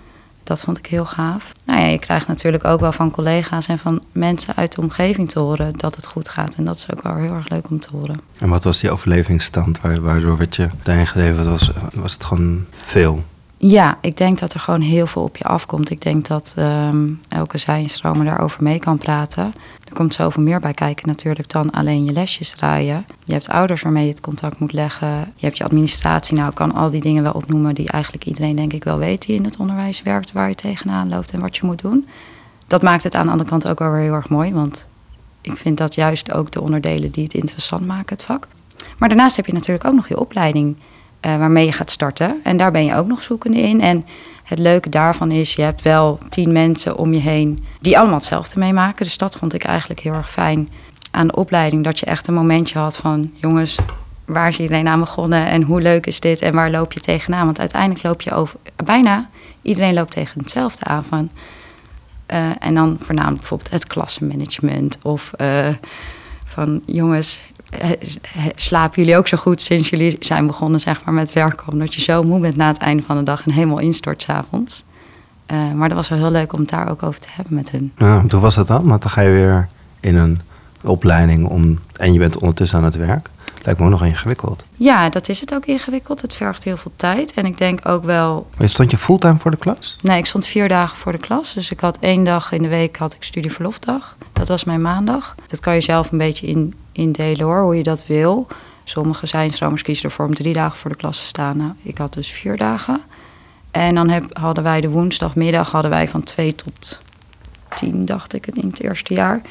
Dat 0.44 0.62
vond 0.62 0.78
ik 0.78 0.86
heel 0.86 1.06
gaaf. 1.06 1.52
Nou 1.66 1.80
ja, 1.80 1.86
je 1.86 2.00
krijgt 2.00 2.28
natuurlijk 2.28 2.66
ook 2.66 2.80
wel 2.80 2.92
van 2.92 3.12
collega's 3.12 3.68
en 3.68 3.80
van 3.80 4.02
mensen 4.12 4.56
uit 4.56 4.76
de 4.76 4.82
omgeving 4.82 5.30
te 5.30 5.40
horen 5.40 5.74
dat 5.78 5.96
het 5.96 6.06
goed 6.08 6.30
gaat. 6.30 6.56
En 6.56 6.66
dat 6.66 6.76
is 6.76 6.88
ook 6.92 7.02
wel 7.04 7.16
heel 7.16 7.34
erg 7.34 7.50
leuk 7.50 7.70
om 7.70 7.80
te 7.80 7.90
horen. 7.92 8.20
En 8.40 8.50
wat 8.50 8.64
was 8.64 8.80
die 8.80 8.92
overlevingsstand? 8.92 9.82
Waar- 9.82 10.02
Waardoor 10.02 10.38
werd 10.38 10.56
je 10.56 10.70
daarin 10.84 11.08
gedreven? 11.08 11.50
Was, 11.50 11.72
was 11.94 12.14
het 12.14 12.24
gewoon 12.24 12.66
veel? 12.84 13.24
Ja, 13.62 13.98
ik 14.02 14.18
denk 14.18 14.40
dat 14.40 14.54
er 14.54 14.60
gewoon 14.60 14.82
heel 14.82 15.08
veel 15.08 15.24
op 15.24 15.38
je 15.38 15.44
afkomt. 15.44 15.90
Ik 15.90 16.02
denk 16.02 16.28
dat 16.28 16.54
ehm, 16.56 17.08
elke 17.30 17.58
zijnstromer 17.58 18.26
daarover 18.26 18.64
mee 18.64 18.80
kan 18.80 18.98
praten. 18.98 19.54
Er 19.84 19.94
komt 19.94 20.14
zoveel 20.14 20.44
meer 20.44 20.60
bij 20.60 20.74
kijken 20.74 21.08
natuurlijk 21.08 21.50
dan 21.50 21.72
alleen 21.72 22.04
je 22.04 22.12
lesjes 22.12 22.50
draaien. 22.50 23.06
Je 23.24 23.34
hebt 23.34 23.50
ouders 23.50 23.82
waarmee 23.82 24.04
je 24.04 24.10
het 24.10 24.22
contact 24.22 24.60
moet 24.60 24.74
leggen. 24.74 25.08
Je 25.36 25.46
hebt 25.46 25.58
je 25.58 25.64
administratie. 25.64 26.36
Nou, 26.36 26.50
ik 26.50 26.56
kan 26.56 26.74
al 26.74 26.90
die 26.90 27.02
dingen 27.02 27.24
wel 27.24 27.32
opnoemen 27.32 27.76
die 27.76 27.90
eigenlijk 27.90 28.26
iedereen 28.26 28.56
denk 28.56 28.74
ik 28.74 28.84
wel 28.84 28.98
weet 28.98 29.26
die 29.26 29.36
in 29.36 29.44
het 29.44 29.58
onderwijs 29.58 30.02
werkt, 30.02 30.32
waar 30.32 30.50
je 30.50 30.56
tegenaan 30.56 31.10
loopt 31.10 31.32
en 31.32 31.40
wat 31.40 31.58
je 31.58 31.66
moet 31.66 31.82
doen. 31.82 32.08
Dat 32.68 32.82
maakt 32.82 33.04
het 33.04 33.16
aan 33.16 33.26
de 33.26 33.32
andere 33.32 33.50
kant 33.50 33.68
ook 33.68 33.80
wel 33.80 33.92
weer 33.92 34.02
heel 34.02 34.14
erg 34.14 34.30
mooi, 34.30 34.54
want 34.54 34.88
ik 35.42 35.58
vind 35.58 35.78
dat 35.78 35.96
juist 35.96 36.32
ook 36.32 36.52
de 36.52 36.62
onderdelen 36.62 37.12
die 37.12 37.24
het 37.24 37.34
interessant 37.34 37.86
maken, 37.86 38.16
het 38.16 38.26
vak. 38.26 38.48
Maar 38.98 39.10
daarnaast 39.10 39.36
heb 39.36 39.46
je 39.46 39.54
natuurlijk 39.54 39.86
ook 39.86 39.94
nog 39.94 40.08
je 40.08 40.20
opleiding 40.20 40.76
eh, 41.20 41.38
waarmee 41.38 41.66
je 41.66 41.72
gaat 41.72 41.92
starten. 41.92 42.40
En 42.44 42.58
daar 42.58 42.72
ben 42.72 42.86
je 42.86 42.96
ook 42.96 43.08
nog 43.08 43.24
zoekende 43.24 43.62
in. 43.62 43.82
En 43.82 44.06
het 44.44 44.60
leuke 44.60 44.90
daarvan 44.90 45.32
is, 45.32 45.54
je 45.54 45.62
hebt 45.62 45.82
wel 45.82 46.20
tien 46.30 46.52
mensen 46.52 46.98
om 46.98 47.14
je 47.14 47.20
heen 47.20 47.66
die 47.82 47.98
allemaal 47.98 48.18
hetzelfde 48.18 48.60
meemaken. 48.60 49.06
Dus 49.06 49.18
dat 49.18 49.36
vond 49.36 49.54
ik 49.54 49.64
eigenlijk 49.64 50.00
heel 50.00 50.14
erg 50.14 50.32
fijn 50.32 50.70
aan 51.12 51.28
de 51.28 51.36
opleiding. 51.36 51.84
Dat 51.84 52.00
je 52.00 52.06
echt 52.06 52.28
een 52.28 52.34
momentje 52.34 52.80
had 52.80 52.98
van, 52.98 53.32
jongens, 53.36 53.78
waar 54.26 54.48
is 54.48 54.60
iedereen 54.60 54.88
aan 54.88 55.00
begonnen 55.00 55.48
en 55.48 55.62
hoe 55.62 55.82
leuk 55.82 56.06
is 56.06 56.20
dit 56.20 56.42
en 56.42 56.54
waar 56.54 56.72
loop 56.72 56.94
je 56.94 57.00
tegenaan? 57.00 57.46
Want 57.46 57.60
uiteindelijk 57.60 58.04
loop 58.04 58.22
je 58.22 58.32
over, 58.32 58.60
bijna 58.76 59.30
iedereen 59.62 59.94
loopt 59.94 60.12
tegen 60.12 60.40
hetzelfde 60.42 60.86
aan 60.86 61.04
van... 61.04 61.30
eh, 62.26 62.50
en 62.60 62.74
dan 62.74 62.98
voornamelijk 63.00 63.40
bijvoorbeeld 63.40 63.72
het 63.72 63.88
klassenmanagement 63.88 64.98
of 65.02 65.34
eh, 65.34 65.68
van 66.46 66.82
jongens, 66.86 67.40
slapen 68.56 69.02
jullie 69.02 69.18
ook 69.18 69.28
zo 69.28 69.38
goed 69.38 69.62
sinds 69.62 69.90
jullie 69.90 70.18
zijn 70.20 70.48
begonnen 70.48 70.80
zeg 70.80 71.06
maar, 71.06 71.14
met 71.14 71.34
werken? 71.34 71.72
Omdat 71.72 71.94
je 71.94 72.02
zo 72.02 72.24
moe 72.24 72.40
bent 72.40 72.56
na 72.56 72.68
het 72.68 72.78
einde 72.78 73.04
van 73.04 73.18
de 73.18 73.24
dag 73.24 73.46
en 73.46 73.52
helemaal 73.52 73.80
instort 73.80 74.22
's 74.22 74.30
avonds. 74.30 74.84
Eh, 75.46 75.72
maar 75.72 75.88
dat 75.88 75.98
was 75.98 76.10
wel 76.10 76.18
heel 76.18 76.32
leuk 76.32 76.54
om 76.54 76.60
het 76.60 76.70
daar 76.70 76.90
ook 76.90 77.04
over 77.04 77.20
te 77.20 77.28
hebben 77.32 77.54
met 77.54 77.72
hun. 77.72 77.92
Nou, 77.98 78.26
hoe 78.30 78.40
was 78.40 78.56
dat 78.56 78.68
dan? 78.68 78.88
Want 78.88 79.02
dan 79.02 79.12
ga 79.12 79.22
je 79.22 79.30
weer 79.30 79.68
in 80.00 80.16
een 80.16 80.42
opleiding 80.82 81.48
om, 81.48 81.80
en 81.96 82.14
je 82.14 82.20
bent 82.20 82.38
ondertussen 82.38 82.78
aan 82.78 82.84
het 82.84 82.96
werk. 82.96 83.30
Lijkt 83.64 83.80
me 83.80 83.86
ook 83.86 83.92
nog 83.92 84.06
ingewikkeld. 84.06 84.66
Ja, 84.76 85.10
dat 85.10 85.30
is 85.30 85.42
het 85.42 85.54
ook 85.54 85.66
ingewikkeld. 85.66 86.22
Het 86.22 86.36
vergt 86.36 86.64
heel 86.64 86.78
veel 86.78 86.92
tijd. 86.96 87.34
En 87.34 87.46
ik 87.46 87.58
denk 87.58 87.80
ook 87.88 88.04
wel 88.04 88.48
Maar 88.58 88.70
stond 88.70 88.92
je 88.92 88.98
fulltime 88.98 89.38
voor 89.38 89.52
de 89.52 89.58
klas? 89.58 89.98
Nee, 90.02 90.18
ik 90.18 90.26
stond 90.26 90.46
vier 90.46 90.68
dagen 90.68 90.98
voor 90.98 91.12
de 91.12 91.18
klas. 91.18 91.54
Dus 91.54 91.72
ik 91.72 91.80
had 91.80 91.98
één 92.00 92.24
dag 92.24 92.52
in 92.52 92.62
de 92.62 92.68
week 92.68 92.98
had 92.98 93.14
ik 93.14 93.24
studieverlofdag. 93.24 94.16
Dat 94.34 94.48
was 94.48 94.64
mijn 94.64 94.82
maandag. 94.82 95.36
Dat 95.48 95.60
kan 95.60 95.74
je 95.74 95.82
zelf 95.82 96.12
een 96.12 96.18
beetje 96.18 96.48
in, 96.48 96.74
indelen 97.00 97.46
hoor, 97.46 97.62
hoe 97.62 97.76
je 97.76 97.84
dat 97.84 98.06
wil. 98.06 98.48
Sommige 98.84 99.28
zijnstromers 99.28 99.82
kiezen 99.82 100.06
ervoor 100.06 100.26
om 100.26 100.36
drie 100.36 100.54
dagen 100.54 100.78
voor 100.78 100.90
de 100.90 100.98
klas 100.98 101.20
te 101.20 101.26
staan. 101.26 101.58
Nou, 101.58 101.72
ik 101.82 101.98
had 101.98 102.14
dus 102.14 102.32
vier 102.32 102.58
dagen. 102.58 103.02
En 103.72 103.96
dan 103.96 104.30
hadden 104.34 104.64
wij 104.64 104.82
de 104.82 104.90
woensdagmiddag 104.90 105.72
hadden 105.72 105.92
wij 105.92 106.08
van 106.08 106.24
twee 106.24 106.56
tot 106.56 107.02
tien, 107.76 108.06
dacht 108.06 108.34
ik, 108.34 108.48
in 108.48 108.68
het 108.68 108.82
eerste 108.82 109.14
jaar. 109.14 109.42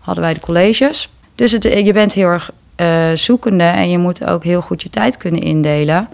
Hadden 0.00 0.24
wij 0.24 0.34
de 0.34 0.40
colleges. 0.40 1.10
Dus 1.34 1.52
het, 1.52 1.62
je 1.62 1.92
bent 1.92 2.12
heel 2.12 2.28
erg 2.28 2.50
eh, 2.74 3.10
zoekende 3.14 3.64
en 3.64 3.90
je 3.90 3.98
moet 3.98 4.24
ook 4.24 4.44
heel 4.44 4.62
goed 4.62 4.82
je 4.82 4.90
tijd 4.90 5.16
kunnen 5.16 5.40
indelen. 5.40 6.08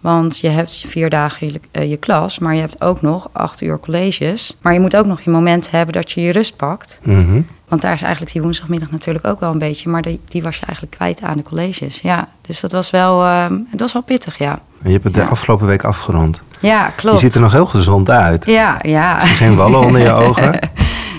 Want 0.00 0.38
je 0.38 0.48
hebt 0.48 0.84
vier 0.86 1.10
dagen 1.10 1.46
je, 1.52 1.60
eh, 1.70 1.90
je 1.90 1.96
klas, 1.96 2.38
maar 2.38 2.54
je 2.54 2.60
hebt 2.60 2.80
ook 2.80 3.02
nog 3.02 3.28
acht 3.32 3.60
uur 3.62 3.80
colleges. 3.80 4.56
Maar 4.62 4.72
je 4.72 4.80
moet 4.80 4.96
ook 4.96 5.06
nog 5.06 5.20
je 5.20 5.30
moment 5.30 5.70
hebben 5.70 5.94
dat 5.94 6.10
je 6.12 6.20
je 6.20 6.32
rust 6.32 6.56
pakt. 6.56 7.00
Mhm. 7.02 7.40
Want 7.68 7.82
daar 7.82 7.94
is 7.94 8.02
eigenlijk 8.02 8.32
die 8.32 8.42
woensdagmiddag 8.42 8.90
natuurlijk 8.90 9.26
ook 9.26 9.40
wel 9.40 9.50
een 9.52 9.58
beetje. 9.58 9.88
Maar 9.88 10.02
die, 10.02 10.20
die 10.28 10.42
was 10.42 10.56
je 10.58 10.64
eigenlijk 10.64 10.96
kwijt 10.96 11.22
aan 11.22 11.36
de 11.36 11.42
colleges. 11.42 12.00
Ja, 12.00 12.28
dus 12.40 12.60
dat 12.60 12.72
was 12.72 12.90
wel, 12.90 13.24
ehm, 13.24 13.54
het 13.70 13.80
was 13.80 13.92
wel 13.92 14.02
pittig, 14.02 14.38
ja. 14.38 14.52
En 14.52 14.86
je 14.86 14.92
hebt 14.92 15.04
het 15.04 15.14
Ja. 15.14 15.22
de 15.22 15.28
afgelopen 15.28 15.66
week 15.66 15.84
afgerond. 15.84 16.42
Ja, 16.60 16.92
klopt. 16.96 17.20
Je 17.20 17.24
ziet 17.26 17.34
er 17.34 17.40
nog 17.40 17.52
heel 17.52 17.66
gezond 17.66 18.10
uit. 18.10 18.44
Ja, 18.44 18.78
ja. 18.82 19.18
Geen 19.18 19.54
wallen 19.56 19.80
onder 19.80 20.00
je 20.00 20.10
ogen? 20.12 20.58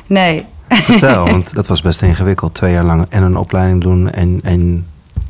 Nee. 0.06 0.46
Vertel, 0.70 1.26
want 1.26 1.56
dat 1.56 1.68
was 1.68 1.82
best 1.82 2.02
ingewikkeld. 2.02 2.54
Twee 2.54 2.74
jaar 2.74 2.84
lang 2.84 3.06
en 3.10 3.24
een 3.24 3.38
opleiding 3.38 3.82
doen 3.82 4.12
en, 4.12 4.40
en 4.44 4.86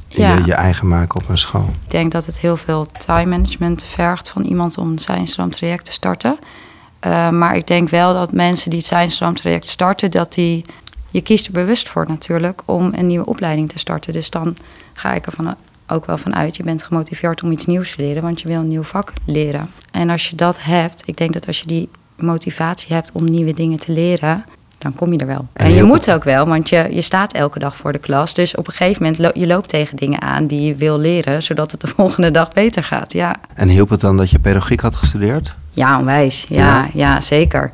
Ja. 0.09 0.35
je, 0.35 0.45
je 0.45 0.53
eigen 0.53 0.87
maken 0.87 1.21
op 1.21 1.29
een 1.29 1.37
school. 1.37 1.69
Ik 1.83 1.91
denk 1.91 2.11
dat 2.11 2.25
het 2.25 2.39
heel 2.39 2.57
veel 2.57 2.85
time 2.85 3.25
management 3.25 3.83
vergt 3.83 4.29
van 4.29 4.43
iemand 4.43 4.77
om 4.77 4.89
een 4.89 4.99
zijnstroomtraject 4.99 5.85
te 5.85 5.91
starten. 5.91 6.39
Uh, 7.05 7.29
maar 7.29 7.55
ik 7.55 7.67
denk 7.67 7.89
wel 7.89 8.13
dat 8.13 8.31
mensen 8.31 8.69
die 8.69 8.79
het 8.79 8.87
zijnstroomtraject 8.87 9.67
starten, 9.67 10.11
dat 10.11 10.33
die. 10.33 10.65
Je 11.11 11.21
kiest 11.21 11.45
er 11.45 11.51
bewust 11.51 11.89
voor 11.89 12.07
natuurlijk 12.07 12.61
om 12.65 12.91
een 12.93 13.07
nieuwe 13.07 13.25
opleiding 13.25 13.69
te 13.69 13.79
starten. 13.79 14.13
Dus 14.13 14.29
dan 14.29 14.55
ga 14.93 15.13
ik 15.13 15.25
er 15.25 15.31
van, 15.31 15.55
ook 15.87 16.05
wel 16.05 16.17
van 16.17 16.35
uit. 16.35 16.57
Je 16.57 16.63
bent 16.63 16.83
gemotiveerd 16.83 17.43
om 17.43 17.51
iets 17.51 17.65
nieuws 17.65 17.95
te 17.95 18.01
leren, 18.01 18.23
want 18.23 18.41
je 18.41 18.47
wil 18.47 18.59
een 18.59 18.67
nieuw 18.67 18.83
vak 18.83 19.13
leren. 19.25 19.69
En 19.91 20.09
als 20.09 20.29
je 20.29 20.35
dat 20.35 20.63
hebt, 20.63 21.03
ik 21.05 21.17
denk 21.17 21.33
dat 21.33 21.47
als 21.47 21.59
je 21.59 21.67
die 21.67 21.89
motivatie 22.15 22.93
hebt 22.93 23.11
om 23.11 23.23
nieuwe 23.29 23.53
dingen 23.53 23.79
te 23.79 23.91
leren, 23.91 24.45
dan 24.79 24.95
kom 24.95 25.11
je 25.13 25.17
er 25.19 25.27
wel. 25.27 25.47
En 25.53 25.65
En, 25.65 25.73
je 25.73 25.83
moet 25.83 26.11
ook 26.11 26.23
wel, 26.23 26.45
want 26.47 26.69
je, 26.69 26.87
je 26.91 27.01
staat 27.01 27.33
elke 27.33 27.59
dag 27.59 27.75
voor 27.75 27.91
de 27.91 27.97
klas. 27.99 28.33
Dus 28.33 28.55
op 28.55 28.67
een 28.67 28.73
gegeven 28.73 29.03
moment 29.03 29.19
lo 29.21 29.29
je 29.33 29.47
loopt 29.47 29.69
tegen 29.69 29.97
dingen 29.97 30.21
aan 30.21 30.47
die 30.47 30.61
je 30.61 30.75
wil 30.75 30.99
leren, 30.99 31.43
zodat 31.43 31.71
het 31.71 31.81
de 31.81 31.87
volgende 31.97 32.31
dag 32.31 32.51
beter 32.51 32.83
gaat. 32.83 33.13
Ja, 33.13 33.35
En 33.53 33.67
hielp 33.67 33.89
het 33.89 34.01
dan 34.01 34.17
dat 34.17 34.29
je 34.29 34.39
pedagogiek 34.39 34.79
had 34.81 34.95
gestudeerd? 34.95 35.55
ja 35.71 35.99
onwijs. 35.99 36.45
Ja, 36.49 36.57
Ja? 36.57 36.87
ja. 36.93 37.21
zeker. 37.21 37.71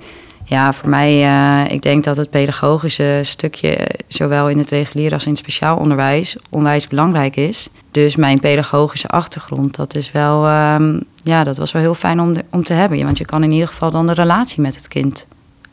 Ja, 0.48 0.74
voor 0.74 0.90
mij, 0.90 1.24
eh, 1.24 1.72
ik 1.74 1.82
denk 1.82 2.04
dat 2.04 2.18
het 2.18 2.30
pedagogische 2.30 3.20
stukje, 3.24 3.76
eh, 3.76 4.00
zowel 4.08 4.50
in 4.50 4.58
het 4.58 4.70
regulier 4.70 5.14
als 5.14 5.24
in 5.24 5.30
het 5.30 5.40
speciaal 5.40 5.78
onderwijs, 5.78 6.36
onwijs 6.50 6.88
belangrijk 6.88 7.36
is. 7.36 7.68
Dus 7.92 8.16
mijn 8.16 8.40
pedagogische 8.40 9.08
achtergrond, 9.08 9.76
dat 9.76 9.96
is 9.96 10.12
wel, 10.12 10.46
ehm, 10.46 11.00
ja, 11.24 11.44
dat 11.44 11.58
was 11.58 11.72
wel 11.72 11.82
heel 11.82 11.96
fijn 11.96 12.20
om, 12.20 12.34
de- 12.34 12.46
om 12.52 12.64
te 12.64 12.74
hebben. 12.74 13.04
Want 13.04 13.18
je 13.18 13.26
kan 13.26 13.44
in 13.44 13.52
ieder 13.52 13.68
geval 13.68 13.92
dan 13.92 14.08
de 14.08 14.14
relatie 14.14 14.62
met 14.62 14.76
het 14.76 14.88
kind 14.88 15.26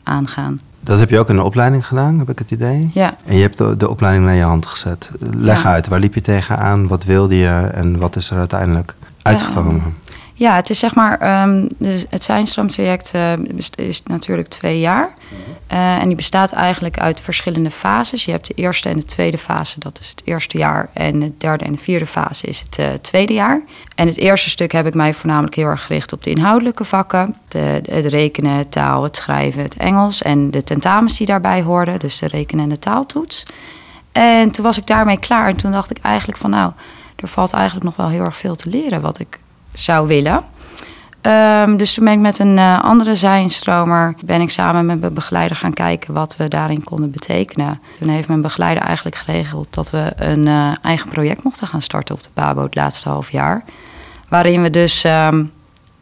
aangaan. 0.03 0.61
Dat 0.83 0.99
heb 0.99 1.09
je 1.09 1.19
ook 1.19 1.29
in 1.29 1.35
de 1.35 1.43
opleiding 1.43 1.87
gedaan, 1.87 2.19
heb 2.19 2.29
ik 2.29 2.39
het 2.39 2.51
idee? 2.51 2.89
Ja. 2.93 3.15
En 3.25 3.35
je 3.35 3.41
hebt 3.41 3.57
de, 3.57 3.77
de 3.77 3.89
opleiding 3.89 4.25
naar 4.25 4.35
je 4.35 4.43
hand 4.43 4.65
gezet. 4.65 5.11
Leg 5.37 5.63
Ja. 5.63 5.69
uit, 5.69 5.87
waar 5.87 5.99
liep 5.99 6.13
je 6.13 6.21
tegenaan? 6.21 6.87
Wat 6.87 7.03
wilde 7.03 7.35
je 7.37 7.49
en 7.73 7.97
wat 7.97 8.15
is 8.15 8.29
er 8.29 8.37
uiteindelijk 8.37 8.95
uitgekomen? 9.21 9.95
Ja, 10.35 10.55
het 10.55 10.69
is 10.69 10.79
zeg 10.79 10.95
maar, 10.95 11.19
ehm, 11.19 11.67
dus 11.77 12.05
het 12.09 12.23
Zijnstroomtraject 12.23 13.11
eh, 13.13 13.33
is 13.75 14.03
natuurlijk 14.03 14.47
twee 14.47 14.79
jaar. 14.79 15.13
Eh, 15.67 16.01
en 16.01 16.07
die 16.07 16.15
bestaat 16.15 16.51
eigenlijk 16.51 16.99
uit 16.99 17.21
verschillende 17.21 17.71
fases. 17.71 18.25
Je 18.25 18.31
hebt 18.31 18.47
de 18.47 18.53
eerste 18.53 18.89
en 18.89 18.99
de 18.99 19.05
tweede 19.05 19.37
fase, 19.37 19.79
dat 19.79 19.99
is 19.99 20.09
het 20.09 20.21
eerste 20.25 20.57
jaar. 20.57 20.89
En 20.93 21.19
de 21.19 21.37
derde 21.37 21.65
en 21.65 21.71
de 21.71 21.77
vierde 21.77 22.05
fase 22.05 22.47
is 22.47 22.59
het 22.59 22.77
eh, 22.77 22.87
tweede 23.01 23.33
jaar. 23.33 23.61
En 23.95 24.07
het 24.07 24.17
eerste 24.17 24.49
stuk 24.49 24.71
heb 24.71 24.85
ik 24.85 24.93
mij 24.93 25.13
voornamelijk 25.13 25.55
heel 25.55 25.67
erg 25.67 25.85
gericht 25.85 26.13
op 26.13 26.23
de 26.23 26.29
inhoudelijke 26.29 26.85
vakken. 26.85 27.35
De, 27.47 27.81
het 27.89 28.05
rekenen, 28.05 28.57
het 28.57 28.71
taal, 28.71 29.03
het 29.03 29.15
schrijven, 29.15 29.61
het 29.61 29.77
Engels 29.77 30.21
en 30.21 30.51
de 30.51 30.63
tentamens 30.63 31.17
die 31.17 31.27
daarbij 31.27 31.61
hoorden. 31.61 31.99
Dus 31.99 32.19
de 32.19 32.27
rekenen 32.27 32.63
en 32.63 32.69
de 32.69 32.79
taaltoets. 32.79 33.45
En 34.11 34.51
toen 34.51 34.65
was 34.65 34.77
ik 34.77 34.87
daarmee 34.87 35.19
klaar. 35.19 35.47
En 35.47 35.55
toen 35.55 35.71
dacht 35.71 35.91
ik 35.91 35.97
eigenlijk 36.01 36.37
van 36.37 36.49
nou, 36.49 36.71
er 37.15 37.27
valt 37.27 37.53
eigenlijk 37.53 37.85
nog 37.85 37.95
wel 37.95 38.09
heel 38.09 38.23
erg 38.23 38.37
veel 38.37 38.55
te 38.55 38.69
leren 38.69 39.01
wat 39.01 39.19
ik 39.19 39.39
zou 39.73 40.07
willen. 40.07 40.43
Ehm, 41.23 41.77
dus 41.77 41.93
toen 41.93 42.03
ben 42.03 42.13
ik 42.13 42.19
met 42.19 42.39
een 42.39 42.57
eh, 42.57 42.83
andere 42.83 43.15
zijnstromer, 43.15 44.15
ben 44.25 44.41
ik 44.41 44.51
samen 44.51 44.85
met 44.85 44.99
mijn 44.99 45.13
begeleider 45.13 45.57
gaan 45.57 45.73
kijken 45.73 46.13
wat 46.13 46.35
we 46.37 46.47
daarin 46.47 46.83
konden 46.83 47.11
betekenen. 47.11 47.81
Toen 47.99 48.07
heeft 48.07 48.27
mijn 48.27 48.41
begeleider 48.41 48.83
eigenlijk 48.83 49.15
geregeld 49.15 49.73
dat 49.73 49.89
we 49.89 50.11
een 50.15 50.47
eh, 50.47 50.71
eigen 50.81 51.09
project 51.09 51.43
mochten 51.43 51.67
gaan 51.67 51.81
starten 51.81 52.15
op 52.15 52.23
de 52.23 52.29
Pabo 52.33 52.63
het 52.63 52.75
laatste 52.75 53.09
half 53.09 53.31
jaar. 53.31 53.63
Waarin 54.27 54.61
we 54.61 54.69
dus 54.69 55.03
ehm, 55.03 55.43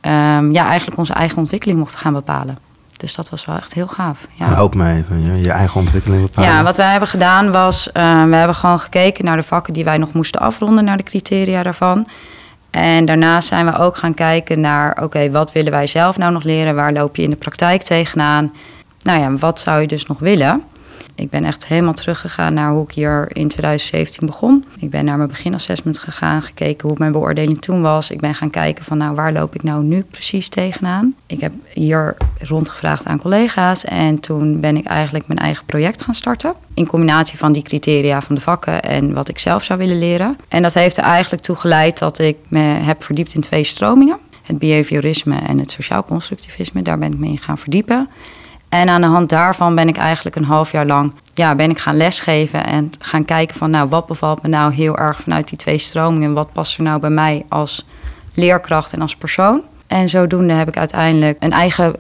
ehm, 0.01 0.51
ja, 0.51 0.67
eigenlijk 0.67 0.97
onze 0.97 1.13
eigen 1.13 1.37
ontwikkeling 1.37 1.79
mochten 1.79 1.99
gaan 1.99 2.13
bepalen. 2.13 2.57
Dus 2.97 3.15
dat 3.15 3.29
was 3.29 3.45
wel 3.45 3.55
echt 3.55 3.73
heel 3.73 3.87
gaaf. 3.87 4.27
Ja. 4.31 4.45
Help 4.45 4.75
me 4.75 4.93
even, 4.93 5.23
je, 5.23 5.43
je 5.43 5.51
eigen 5.51 5.79
ontwikkeling 5.79 6.21
bepalen. 6.21 6.49
Ja, 6.49 6.63
wat 6.63 6.77
wij 6.77 6.91
hebben 6.91 7.09
gedaan 7.09 7.51
was, 7.51 7.89
we 7.93 7.99
hebben 8.35 8.55
gewoon 8.55 8.79
gekeken 8.79 9.25
naar 9.25 9.37
de 9.37 9.43
vakken 9.43 9.73
die 9.73 9.83
wij 9.83 9.97
nog 9.97 10.13
moesten 10.13 10.41
afronden, 10.41 10.83
naar 10.83 10.97
de 10.97 11.03
criteria 11.03 11.63
daarvan. 11.63 12.07
En 12.71 13.05
daarnaast 13.05 13.47
zijn 13.47 13.65
we 13.65 13.77
ook 13.77 13.95
gaan 13.97 14.13
kijken 14.13 14.59
naar, 14.59 15.03
oké, 15.03 15.31
wat 15.31 15.51
willen 15.51 15.71
wij 15.71 15.87
zelf 15.87 16.17
nou 16.17 16.31
nog 16.31 16.43
leren? 16.43 16.75
Waar 16.75 16.93
loop 16.93 17.15
je 17.15 17.23
in 17.23 17.29
de 17.29 17.35
praktijk 17.35 17.81
tegenaan? 17.81 18.53
Nou 19.01 19.19
ja, 19.19 19.31
wat 19.31 19.59
zou 19.59 19.81
je 19.81 19.87
dus 19.87 20.05
nog 20.05 20.19
willen? 20.19 20.63
Ik 21.21 21.29
ben 21.29 21.45
echt 21.45 21.67
helemaal 21.67 21.93
teruggegaan 21.93 22.53
naar 22.53 22.71
hoe 22.71 22.83
ik 22.83 22.91
hier 22.91 23.35
in 23.35 23.47
2017 23.47 24.25
begon. 24.25 24.65
Ik 24.79 24.89
ben 24.89 25.05
naar 25.05 25.17
mijn 25.17 25.29
beginassessment 25.29 25.97
gegaan, 25.97 26.41
gekeken 26.41 26.87
hoe 26.87 26.97
mijn 26.99 27.11
beoordeling 27.11 27.61
toen 27.61 27.81
was. 27.81 28.11
Ik 28.11 28.19
ben 28.19 28.35
gaan 28.35 28.49
kijken 28.49 28.85
van, 28.85 28.97
nou, 28.97 29.15
waar 29.15 29.33
loop 29.33 29.55
ik 29.55 29.63
nou 29.63 29.83
nu 29.83 30.03
precies 30.03 30.49
tegenaan? 30.49 31.15
Ik 31.25 31.39
heb 31.39 31.51
hier 31.73 32.17
rondgevraagd 32.39 33.05
aan 33.05 33.19
collega's 33.19 33.85
en 33.85 34.19
toen 34.19 34.59
ben 34.59 34.77
ik 34.77 34.85
eigenlijk 34.85 35.27
mijn 35.27 35.39
eigen 35.39 35.65
project 35.65 36.03
gaan 36.03 36.13
starten. 36.13 36.53
In 36.73 36.87
combinatie 36.87 37.37
van 37.37 37.51
die 37.51 37.63
criteria 37.63 38.21
van 38.21 38.35
de 38.35 38.41
vakken 38.41 38.81
en 38.81 39.13
wat 39.13 39.29
ik 39.29 39.39
zelf 39.39 39.63
zou 39.63 39.79
willen 39.79 39.99
leren. 39.99 40.37
En 40.47 40.61
dat 40.61 40.73
heeft 40.73 40.97
er 40.97 41.03
eigenlijk 41.03 41.43
toe 41.43 41.55
geleid 41.55 41.99
dat 41.99 42.19
ik 42.19 42.37
me 42.47 42.59
heb 42.59 43.03
verdiept 43.03 43.33
in 43.33 43.41
twee 43.41 43.63
stromingen. 43.63 44.17
Het 44.41 44.59
behaviorisme 44.59 45.35
en 45.47 45.59
het 45.59 45.71
sociaal 45.71 46.03
constructivisme. 46.03 46.81
Daar 46.81 46.97
ben 46.97 47.13
ik 47.13 47.19
mee 47.19 47.37
gaan 47.37 47.57
verdiepen. 47.57 48.09
En 48.71 48.89
aan 48.89 49.01
de 49.01 49.07
hand 49.07 49.29
daarvan 49.29 49.75
ben 49.75 49.87
ik 49.87 49.97
eigenlijk 49.97 50.35
een 50.35 50.43
half 50.43 50.71
jaar 50.71 50.85
lang 50.85 51.13
ja, 51.33 51.55
ben 51.55 51.69
ik 51.69 51.79
gaan 51.79 51.97
lesgeven 51.97 52.65
en 52.65 52.91
gaan 52.99 53.25
kijken 53.25 53.57
van 53.57 53.69
nou, 53.69 53.89
wat 53.89 54.05
bevalt 54.05 54.41
me 54.41 54.49
nou 54.49 54.73
heel 54.73 54.97
erg 54.97 55.19
vanuit 55.19 55.47
die 55.47 55.57
twee 55.57 55.77
stromingen. 55.77 56.33
Wat 56.33 56.51
past 56.53 56.77
er 56.77 56.83
nou 56.83 56.99
bij 56.99 57.09
mij 57.09 57.45
als 57.49 57.85
leerkracht 58.33 58.93
en 58.93 59.01
als 59.01 59.15
persoon. 59.15 59.61
En 59.87 60.09
zodoende 60.09 60.53
heb 60.53 60.67
ik 60.67 60.77
uiteindelijk 60.77 61.37
een 61.39 61.51
eigen 61.51 61.95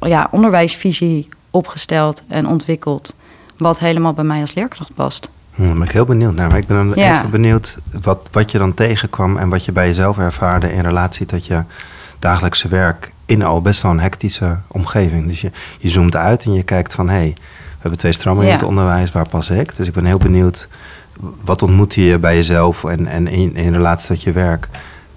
ja, 0.00 0.28
onderwijsvisie 0.30 1.28
opgesteld 1.50 2.22
en 2.28 2.48
ontwikkeld. 2.48 3.14
Wat 3.56 3.78
helemaal 3.78 4.12
bij 4.12 4.24
mij 4.24 4.40
als 4.40 4.54
leerkracht 4.54 4.94
past. 4.94 5.30
Daar 5.54 5.72
ben 5.72 5.82
ik 5.82 5.90
heel 5.92 6.04
benieuwd 6.04 6.34
naar. 6.34 6.48
Maar 6.48 6.58
ik 6.58 6.66
ben 6.66 6.76
dan 6.76 6.92
Ja. 7.04 7.18
even 7.18 7.30
benieuwd 7.30 7.78
wat, 8.02 8.28
wat 8.32 8.50
je 8.50 8.58
dan 8.58 8.74
tegenkwam 8.74 9.36
en 9.36 9.48
wat 9.48 9.64
je 9.64 9.72
bij 9.72 9.86
jezelf 9.86 10.18
ervaarde 10.18 10.72
in 10.72 10.80
relatie 10.82 11.26
tot 11.26 11.46
je 11.46 11.62
dagelijkse 12.24 12.68
werk 12.68 13.12
in 13.26 13.42
al 13.42 13.62
best 13.62 13.82
wel 13.82 13.90
een 13.90 14.00
hectische 14.00 14.58
omgeving. 14.66 15.26
Dus 15.26 15.40
je, 15.40 15.50
je 15.78 15.90
zoomt 15.90 16.16
uit 16.16 16.44
en 16.44 16.52
je 16.52 16.62
kijkt 16.62 16.94
van 16.94 17.08
hé, 17.08 17.14
hey, 17.14 17.32
we 17.36 17.80
hebben 17.80 17.98
twee 17.98 18.12
stromingen 18.12 18.48
in 18.48 18.54
het 18.54 18.62
onderwijs, 18.62 19.12
waar 19.12 19.28
pas 19.28 19.50
ik? 19.50 19.76
Dus 19.76 19.86
ik 19.86 19.92
ben 19.92 20.04
heel 20.04 20.18
benieuwd, 20.18 20.68
wat 21.44 21.62
ontmoet 21.62 21.94
je 21.94 22.18
bij 22.18 22.34
jezelf 22.34 22.84
en, 22.84 23.06
en 23.06 23.26
in, 23.26 23.56
in 23.56 23.72
relatie 23.72 24.08
tot 24.08 24.22
je 24.22 24.32
werk 24.32 24.68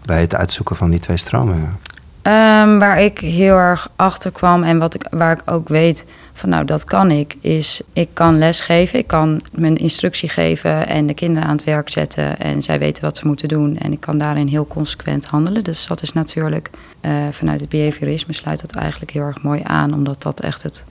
bij 0.06 0.22
het 0.22 0.36
uitzoeken 0.36 0.76
van 0.76 0.90
die 0.90 1.00
twee 1.00 1.18
stromingen? 1.18 1.80
Ehm, 2.22 2.78
waar 2.78 3.02
ik 3.02 3.20
heel 3.20 3.56
erg 3.56 3.90
achter 3.96 4.32
kwam 4.32 4.64
en 4.64 4.78
wat 4.78 4.94
ik, 4.94 5.08
waar 5.10 5.32
ik 5.32 5.42
ook 5.46 5.68
weet 5.68 6.06
van 6.38 6.50
nou 6.50 6.66
dat 6.66 6.84
kan 6.84 7.12
ik, 7.12 7.36
is 7.40 7.82
ik 7.94 8.10
kan 8.14 8.38
lesgeven. 8.38 9.00
Ik 9.00 9.08
kan 9.08 9.42
mijn 9.52 9.76
instructie 9.76 10.30
geven 10.30 10.88
en 10.88 11.08
de 11.08 11.14
kinderen 11.14 11.50
aan 11.50 11.56
het 11.56 11.66
werk 11.66 11.90
zetten 11.90 12.40
en 12.40 12.62
zij 12.62 12.80
weten 12.80 13.04
wat 13.04 13.18
ze 13.18 13.28
moeten 13.28 13.48
doen. 13.48 13.78
En 13.78 13.92
ik 13.92 14.00
kan 14.00 14.18
daarin 14.18 14.48
heel 14.48 14.68
consequent 14.68 15.26
handelen. 15.26 15.64
Dus 15.64 15.88
dat 15.88 16.02
is 16.02 16.14
natuurlijk 16.14 16.70
eh, 17.02 17.12
vanuit 17.32 17.60
het 17.60 17.70
behaviorisme 17.70 18.34
sluit 18.34 18.62
dat 18.62 18.76
eigenlijk 18.76 19.12
heel 19.12 19.22
erg 19.22 19.42
mooi 19.42 19.62
aan, 19.64 19.94
omdat 19.94 20.22
dat 20.22 20.40
echt 20.40 20.64
het 20.64 20.84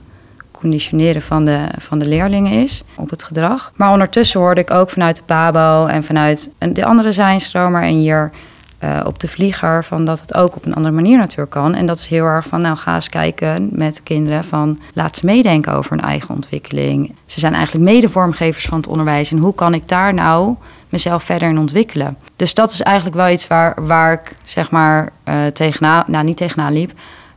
conditioneren 0.51 1.21
van 1.21 1.45
de, 1.45 1.67
van 1.79 1.99
de 1.99 2.05
leerlingen 2.05 2.51
is 2.51 2.83
op 2.95 3.09
het 3.09 3.23
gedrag. 3.23 3.71
Maar 3.75 3.91
ondertussen 3.91 4.39
hoorde 4.39 4.61
ik 4.61 4.71
ook 4.71 4.89
vanuit 4.89 5.15
de 5.15 5.23
PABO 5.25 5.85
en 5.85 6.03
vanuit 6.03 6.53
de 6.73 6.85
andere 6.85 7.11
zijnstromer 7.11 7.81
en 7.81 7.95
hier 7.95 8.31
eh, 8.77 9.01
op 9.05 9.19
de 9.19 9.27
vlieger 9.27 9.83
van 9.83 10.05
dat 10.05 10.19
het 10.19 10.33
ook 10.33 10.55
op 10.55 10.65
een 10.65 10.73
andere 10.73 10.95
manier 10.95 11.17
natuurlijk 11.17 11.49
kan. 11.49 11.75
En 11.75 11.85
dat 11.85 11.97
is 11.97 12.07
heel 12.07 12.25
erg 12.25 12.45
van, 12.45 12.61
nou 12.61 12.77
ga 12.77 12.95
eens 12.95 13.09
kijken 13.09 13.69
met 13.71 13.95
de 13.95 14.01
kinderen 14.01 14.43
van 14.43 14.79
laat 14.93 15.15
ze 15.15 15.25
meedenken 15.25 15.73
over 15.73 15.91
hun 15.91 16.01
eigen 16.01 16.35
ontwikkeling. 16.35 17.15
Ze 17.25 17.39
zijn 17.39 17.53
eigenlijk 17.53 17.85
medevormgevers 17.85 18.65
van 18.65 18.77
het 18.77 18.87
onderwijs 18.87 19.31
en 19.31 19.37
hoe 19.37 19.55
kan 19.55 19.73
ik 19.73 19.87
daar 19.87 20.13
nou 20.13 20.55
mezelf 20.89 21.23
verder 21.23 21.49
in 21.49 21.59
ontwikkelen? 21.59 22.17
Dus 22.35 22.53
dat 22.53 22.71
is 22.71 22.81
eigenlijk 22.81 23.15
wel 23.15 23.29
iets 23.29 23.47
waar, 23.47 23.85
waar 23.85 24.13
ik 24.13 24.35
zeg 24.43 24.71
maar 24.71 25.09
eh 25.23 25.45
tegenaan, 25.45 26.03
nou 26.07 26.23
niet 26.23 26.37
tegenaan 26.37 26.73
liep, 26.73 26.91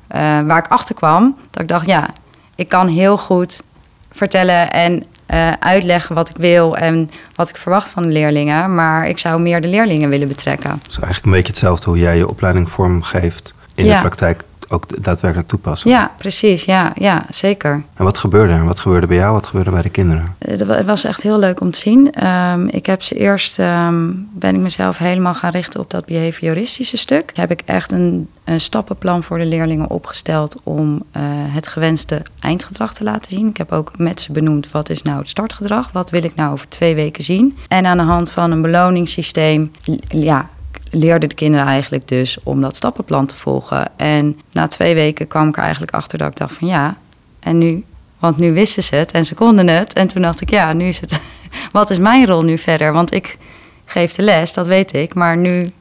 eh, 0.07 0.21
waar 0.21 0.59
ik 0.59 0.71
achter 0.71 0.95
kwam. 0.95 1.37
Dat 1.51 1.63
ik 1.63 1.69
dacht, 1.69 1.87
ja, 1.87 2.09
ik 2.55 2.69
kan 2.69 2.87
heel 2.89 3.19
goed 3.19 3.63
vertellen 4.11 4.71
en 4.71 5.05
eh, 5.31 5.53
uitleggen 5.61 6.15
wat 6.15 6.29
ik 6.29 6.37
wil 6.37 6.77
en 6.77 7.09
wat 7.35 7.49
ik 7.49 7.57
verwacht 7.57 7.89
van 7.89 8.03
de 8.03 8.13
leerlingen. 8.13 8.75
Maar 8.75 9.09
ik 9.09 9.19
zou 9.19 9.41
meer 9.41 9.61
de 9.61 9.69
leerlingen 9.69 10.09
willen 10.09 10.29
betrekken. 10.29 10.81
Dus 10.87 10.95
eigenlijk 10.99 11.25
een 11.25 11.31
beetje 11.33 11.47
hetzelfde 11.53 11.91
hoe 11.91 11.99
jij 11.99 12.17
je 12.17 12.29
opleiding 12.29 12.71
vormgeeft 12.71 13.55
in 13.75 13.85
Ja. 13.85 13.95
de 13.95 14.01
praktijk 14.01 14.43
ook 14.73 15.05
daadwerkelijk 15.05 15.49
toepassen. 15.49 15.91
Ja, 15.91 16.11
precies. 16.19 16.65
Ja, 16.65 16.93
ja 16.95 17.27
zeker. 17.31 17.83
En 17.95 18.05
wat 18.05 18.19
gebeurde 18.19 18.53
er? 18.53 18.65
Wat 18.65 18.81
gebeurde 18.81 19.07
bij 19.07 19.17
jou? 19.17 19.33
Wat 19.33 19.47
gebeurde 19.47 19.71
bij 19.71 19.83
de 19.83 19.89
kinderen? 19.91 20.35
Eh, 20.39 20.59
Het 20.59 20.87
was 20.87 21.05
echt 21.05 21.23
heel 21.23 21.39
leuk 21.39 21.61
om 21.61 21.71
te 21.71 21.79
zien. 21.79 22.13
Ehm, 22.13 22.67
ik 22.67 22.87
heb 22.87 23.03
ze 23.03 23.15
eerst, 23.15 23.59
ehm, 23.59 24.09
ben 24.33 24.55
ik 24.55 24.61
mezelf 24.61 24.99
helemaal 24.99 25.35
gaan 25.35 25.51
richten 25.51 25.81
op 25.81 25.91
dat 25.91 26.05
behavioristische 26.05 26.97
stuk. 26.97 27.31
Heb 27.35 27.51
ik 27.51 27.63
echt 27.65 27.93
een, 27.93 28.29
een 28.45 28.61
stappenplan 28.61 29.23
voor 29.23 29.39
de 29.39 29.45
leerlingen 29.47 29.91
opgesteld 29.91 30.57
om 30.63 31.03
eh, 31.11 31.23
het 31.27 31.67
gewenste 31.67 32.23
eindgedrag 32.41 32.95
te 32.95 33.05
laten 33.05 33.31
zien. 33.31 33.49
Ik 33.49 33.57
heb 33.57 33.73
ook 33.73 33.93
met 33.99 34.21
ze 34.21 34.33
benoemd 34.33 34.71
wat 34.71 34.89
is 34.89 35.03
nou 35.03 35.19
het 35.19 35.29
startgedrag, 35.29 35.91
wat 35.93 36.11
wil 36.11 36.25
ik 36.25 36.35
nou 36.35 36.53
over 36.53 36.69
twee 36.69 36.95
weken 36.95 37.25
zien. 37.25 37.59
En 37.69 37.87
aan 37.87 37.97
de 37.97 38.03
hand 38.03 38.31
van 38.31 38.51
een 38.51 38.63
beloningssysteem, 38.63 39.71
ja, 40.09 40.49
leerden 40.91 41.29
de 41.29 41.35
kinderen 41.35 41.67
eigenlijk 41.67 42.09
dus 42.09 42.39
om 42.43 42.61
dat 42.61 42.77
stappenplan 42.77 43.27
te 43.27 43.37
volgen. 43.37 43.89
En 43.97 44.41
na 44.53 44.67
twee 44.67 44.95
weken 44.95 45.27
kwam 45.27 45.49
ik 45.49 45.57
er 45.57 45.63
eigenlijk 45.63 45.93
achter 45.93 46.19
dat 46.19 46.31
ik 46.31 46.37
dacht 46.37 46.55
van 46.55 46.69
ja, 46.69 46.97
en 47.41 47.59
nu 47.59 47.85
want 48.21 48.37
nu 48.37 48.53
wisten 48.53 48.83
ze 48.83 48.97
het 48.97 49.13
en 49.13 49.25
ze 49.25 49.35
konden 49.35 49.69
het. 49.69 49.93
En 49.93 50.07
toen 50.07 50.23
dacht 50.23 50.41
ik, 50.41 50.51
ja, 50.51 50.73
nu 50.73 50.85
is 50.85 51.01
het. 51.01 51.21
Wat 51.73 51.91
is 51.91 51.99
mijn 51.99 52.27
rol 52.27 52.43
nu 52.43 52.59
verder? 52.59 52.93
Want 52.93 53.13
ik 53.13 53.39
geef 53.85 54.13
de 54.13 54.23
les, 54.23 54.53
dat 54.53 54.67
weet 54.67 54.93
ik. 54.93 55.15
Maar 55.15 55.37
nu 55.37 55.73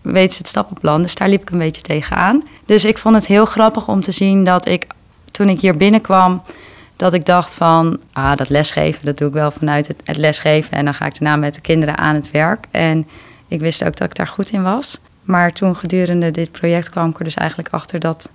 weet 0.00 0.32
ze 0.32 0.38
het 0.38 0.48
stappenplan. 0.48 1.02
Dus 1.02 1.14
daar 1.14 1.28
liep 1.28 1.42
ik 1.42 1.50
een 1.50 1.58
beetje 1.58 1.82
tegenaan. 1.82 2.42
Dus 2.66 2.84
ik 2.84 2.98
vond 2.98 3.14
het 3.14 3.26
heel 3.26 3.44
grappig 3.44 3.88
om 3.88 4.00
te 4.00 4.12
zien 4.12 4.44
dat 4.44 4.68
ik, 4.68 4.86
toen 5.30 5.48
ik 5.48 5.60
hier 5.60 5.76
binnenkwam, 5.76 6.42
dat 6.96 7.12
ik 7.12 7.24
dacht 7.24 7.54
van, 7.54 7.98
ah, 8.12 8.36
dat 8.36 8.48
lesgeven, 8.48 9.04
dat 9.04 9.18
doe 9.18 9.28
ik 9.28 9.34
wel 9.34 9.50
vanuit 9.50 9.86
het, 9.86 10.00
het 10.04 10.16
lesgeven. 10.16 10.72
En 10.72 10.84
dan 10.84 10.94
ga 10.94 11.06
ik 11.06 11.18
daarna 11.18 11.36
met 11.36 11.54
de 11.54 11.60
kinderen 11.60 11.98
aan 11.98 12.14
het 12.14 12.30
werk. 12.30 12.66
En 12.70 13.06
ik 13.48 13.60
wist 13.60 13.84
ook 13.84 13.96
dat 13.96 14.08
ik 14.08 14.16
daar 14.16 14.28
goed 14.28 14.50
in 14.50 14.62
was. 14.62 14.98
Maar 15.22 15.52
toen 15.52 15.76
gedurende 15.76 16.30
dit 16.30 16.52
project 16.52 16.90
kwam 16.90 17.10
ik 17.10 17.18
er 17.18 17.24
dus 17.24 17.34
eigenlijk 17.34 17.68
achter 17.68 18.00
dat 18.00 18.30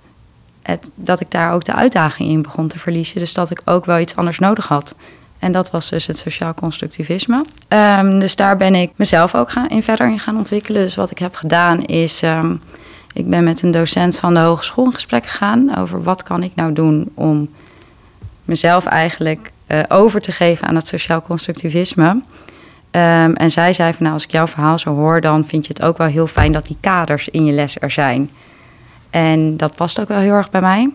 het, 0.62 0.90
dat 0.94 1.20
ik 1.20 1.30
daar 1.30 1.52
ook 1.52 1.64
de 1.64 1.74
uitdaging 1.74 2.28
in 2.28 2.42
begon 2.42 2.68
te 2.68 2.78
verliezen. 2.78 3.18
Dus 3.18 3.34
dat 3.34 3.50
ik 3.50 3.62
ook 3.64 3.84
wel 3.84 3.98
iets 3.98 4.16
anders 4.16 4.38
nodig 4.38 4.68
had. 4.68 4.94
En 5.38 5.52
dat 5.52 5.70
was 5.70 5.90
dus 5.90 6.06
het 6.06 6.18
sociaal 6.18 6.54
constructivisme. 6.54 7.44
Ehm, 7.68 8.18
dus 8.18 8.36
daar 8.36 8.56
ben 8.56 8.74
ik 8.74 8.90
mezelf 8.96 9.34
ook 9.34 9.50
gaan, 9.50 9.68
in 9.68 9.82
verder 9.82 10.10
in 10.10 10.18
gaan 10.18 10.36
ontwikkelen. 10.36 10.82
Dus 10.82 10.94
wat 10.94 11.10
ik 11.10 11.18
heb 11.18 11.34
gedaan 11.34 11.84
is... 11.84 12.22
ehm, 12.22 12.54
ik 13.12 13.30
ben 13.30 13.44
met 13.44 13.62
een 13.62 13.70
docent 13.70 14.16
van 14.16 14.34
de 14.34 14.40
hogeschool 14.40 14.84
in 14.84 14.94
gesprek 14.94 15.26
gegaan... 15.26 15.76
over 15.76 16.02
wat 16.02 16.22
kan 16.22 16.42
ik 16.42 16.54
nou 16.54 16.72
doen 16.72 17.10
om 17.14 17.48
mezelf 18.44 18.86
eigenlijk 18.86 19.50
eh, 19.66 19.80
over 19.88 20.20
te 20.20 20.32
geven 20.32 20.68
aan 20.68 20.74
het 20.74 20.86
sociaal 20.86 21.22
constructivisme. 21.22 22.20
Ehm, 22.90 23.32
en 23.32 23.50
zij 23.50 23.72
zei 23.72 23.92
van 23.92 24.02
nou, 24.02 24.14
als 24.14 24.24
ik 24.24 24.30
jouw 24.30 24.46
verhaal 24.46 24.78
zo 24.78 24.94
hoor... 24.94 25.20
dan 25.20 25.44
vind 25.44 25.66
je 25.66 25.72
het 25.72 25.82
ook 25.82 25.98
wel 25.98 26.06
heel 26.06 26.26
fijn 26.26 26.52
dat 26.52 26.66
die 26.66 26.76
kaders 26.80 27.28
in 27.28 27.44
je 27.44 27.52
les 27.52 27.80
er 27.80 27.90
zijn... 27.90 28.30
En 29.10 29.56
dat 29.56 29.74
past 29.74 30.00
ook 30.00 30.08
wel 30.08 30.18
heel 30.18 30.34
erg 30.34 30.50
bij 30.50 30.60
mij. 30.60 30.92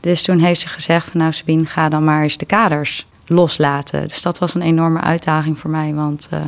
Dus 0.00 0.22
toen 0.22 0.38
heeft 0.38 0.60
ze 0.60 0.68
gezegd 0.68 1.10
van 1.10 1.20
nou 1.20 1.32
Sabine, 1.32 1.66
ga 1.66 1.88
dan 1.88 2.04
maar 2.04 2.22
eens 2.22 2.36
de 2.36 2.46
kaders 2.46 3.06
loslaten. 3.26 4.08
Dus 4.08 4.22
dat 4.22 4.38
was 4.38 4.54
een 4.54 4.62
enorme 4.62 5.00
uitdaging 5.00 5.58
voor 5.58 5.70
mij, 5.70 5.94
want 5.94 6.28
uh, 6.34 6.40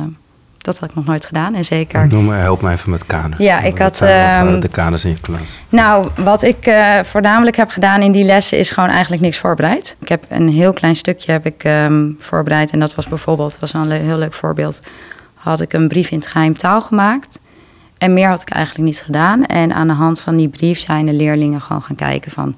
dat 0.63 0.79
had 0.79 0.89
ik 0.89 0.95
nog 0.95 1.05
nooit 1.05 1.25
gedaan. 1.25 1.55
En 1.55 1.65
zeker. 1.65 2.07
Noem 2.07 2.25
me, 2.25 2.35
help 2.35 2.61
me 2.61 2.71
even 2.71 2.89
met 2.89 3.05
kaders. 3.05 3.43
Ja, 3.43 3.59
ik 3.59 3.77
had. 3.77 3.99
Wat 3.99 4.09
waren 4.09 4.53
ehm, 4.53 4.59
de 4.59 4.67
kaders 4.67 5.05
in 5.05 5.11
je 5.11 5.19
klas? 5.21 5.59
Nou, 5.69 6.07
wat 6.15 6.41
ik 6.41 6.67
uh, 6.67 6.99
voornamelijk 7.03 7.55
heb 7.55 7.69
gedaan 7.69 8.01
in 8.01 8.11
die 8.11 8.23
lessen 8.23 8.57
is 8.57 8.71
gewoon 8.71 8.89
eigenlijk 8.89 9.21
niks 9.21 9.37
voorbereid. 9.37 9.95
Ik 9.99 10.09
heb 10.09 10.25
een 10.29 10.49
heel 10.49 10.73
klein 10.73 10.95
stukje 10.95 11.31
heb 11.31 11.45
ik 11.45 11.63
um, 11.63 12.17
voorbereid. 12.19 12.71
En 12.71 12.79
dat 12.79 12.95
was 12.95 13.07
bijvoorbeeld, 13.07 13.57
was 13.59 13.73
een 13.73 13.91
heel 13.91 14.17
leuk 14.17 14.33
voorbeeld. 14.33 14.81
Had 15.33 15.61
ik 15.61 15.73
een 15.73 15.87
brief 15.87 16.09
in 16.09 16.17
het 16.17 16.27
geheim 16.27 16.57
taal 16.57 16.81
gemaakt. 16.81 17.39
En 17.97 18.13
meer 18.13 18.27
had 18.27 18.41
ik 18.41 18.49
eigenlijk 18.49 18.85
niet 18.85 19.01
gedaan. 19.05 19.45
En 19.45 19.73
aan 19.73 19.87
de 19.87 19.93
hand 19.93 20.19
van 20.19 20.35
die 20.35 20.49
brief 20.49 20.79
zijn 20.79 21.05
de 21.05 21.13
leerlingen 21.13 21.61
gewoon 21.61 21.81
gaan 21.81 21.95
kijken 21.95 22.31
van 22.31 22.55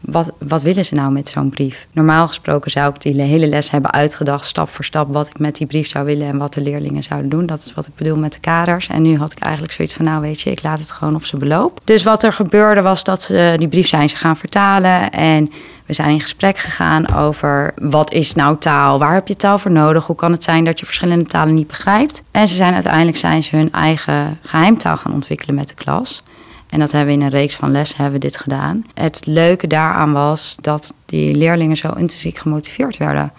wat, 0.00 0.32
wat 0.38 0.62
willen 0.62 0.84
ze 0.84 0.94
nou 0.94 1.12
met 1.12 1.28
zo'n 1.28 1.50
brief? 1.50 1.86
Normaal 1.92 2.28
gesproken 2.28 2.70
zou 2.70 2.94
ik 2.94 3.00
die 3.00 3.22
hele 3.22 3.46
les 3.46 3.70
hebben 3.70 3.92
uitgedacht, 3.92 4.46
stap 4.46 4.68
voor 4.68 4.84
stap, 4.84 5.12
wat 5.12 5.26
ik 5.26 5.38
met 5.38 5.56
die 5.56 5.66
brief 5.66 5.88
zou 5.88 6.04
willen 6.04 6.26
en 6.26 6.38
wat 6.38 6.54
de 6.54 6.60
leerlingen 6.60 7.02
zouden 7.02 7.30
doen. 7.30 7.46
Dat 7.46 7.58
is 7.58 7.74
wat 7.74 7.86
ik 7.86 7.94
bedoel 7.94 8.16
met 8.16 8.32
de 8.32 8.40
kaders. 8.40 8.88
En 8.88 9.02
nu 9.02 9.16
had 9.16 9.32
ik 9.32 9.38
eigenlijk 9.38 9.74
zoiets 9.74 9.94
van, 9.94 10.04
nou 10.04 10.20
weet 10.20 10.40
je, 10.40 10.50
ik 10.50 10.62
laat 10.62 10.78
het 10.78 10.90
gewoon 10.90 11.14
op 11.14 11.24
zijn 11.24 11.40
beloop. 11.40 11.80
Dus 11.84 12.02
wat 12.02 12.22
er 12.22 12.32
gebeurde 12.32 12.82
was 12.82 13.04
dat 13.04 13.22
ze 13.22 13.54
die 13.58 13.68
brief 13.68 13.88
zijn 13.88 14.08
ze 14.08 14.16
gaan 14.16 14.36
vertalen 14.36 15.10
en 15.10 15.50
we 15.86 15.94
zijn 15.94 16.10
in 16.10 16.20
gesprek 16.20 16.58
gegaan 16.58 17.14
over 17.14 17.72
wat 17.82 18.12
is 18.12 18.34
nou 18.34 18.58
taal? 18.58 18.98
Waar 18.98 19.14
heb 19.14 19.28
je 19.28 19.36
taal 19.36 19.58
voor 19.58 19.70
nodig? 19.70 20.06
Hoe 20.06 20.16
kan 20.16 20.32
het 20.32 20.42
zijn 20.42 20.64
dat 20.64 20.78
je 20.78 20.86
verschillende 20.86 21.24
talen 21.24 21.54
niet 21.54 21.66
begrijpt? 21.66 22.22
En 22.30 22.48
ze 22.48 22.54
zijn 22.54 22.74
uiteindelijk 22.74 23.16
zijn 23.16 23.42
ze 23.42 23.56
hun 23.56 23.72
eigen 23.72 24.38
geheimtaal 24.42 24.96
gaan 24.96 25.12
ontwikkelen 25.12 25.54
met 25.54 25.68
de 25.68 25.74
klas. 25.74 26.22
En 26.68 26.78
dat 26.78 26.92
hebben 26.92 27.14
we 27.14 27.20
in 27.20 27.26
een 27.26 27.38
reeks 27.38 27.54
van 27.56 27.70
lessen 27.70 27.96
hebben 27.96 28.20
we 28.20 28.26
dit 28.26 28.36
gedaan. 28.36 28.84
Het 28.94 29.26
leuke 29.26 29.66
daaraan 29.66 30.12
was 30.12 30.56
dat 30.60 30.94
die 31.06 31.34
leerlingen 31.34 31.76
zo 31.76 31.88
intrinsiek 31.88 32.38
gemotiveerd 32.38 32.96
werden. 32.96 33.32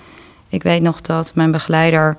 Ik 0.48 0.64
weet 0.64 0.82
nog 0.82 1.02
dat 1.02 1.32
mijn 1.36 1.52
begeleider 1.52 2.18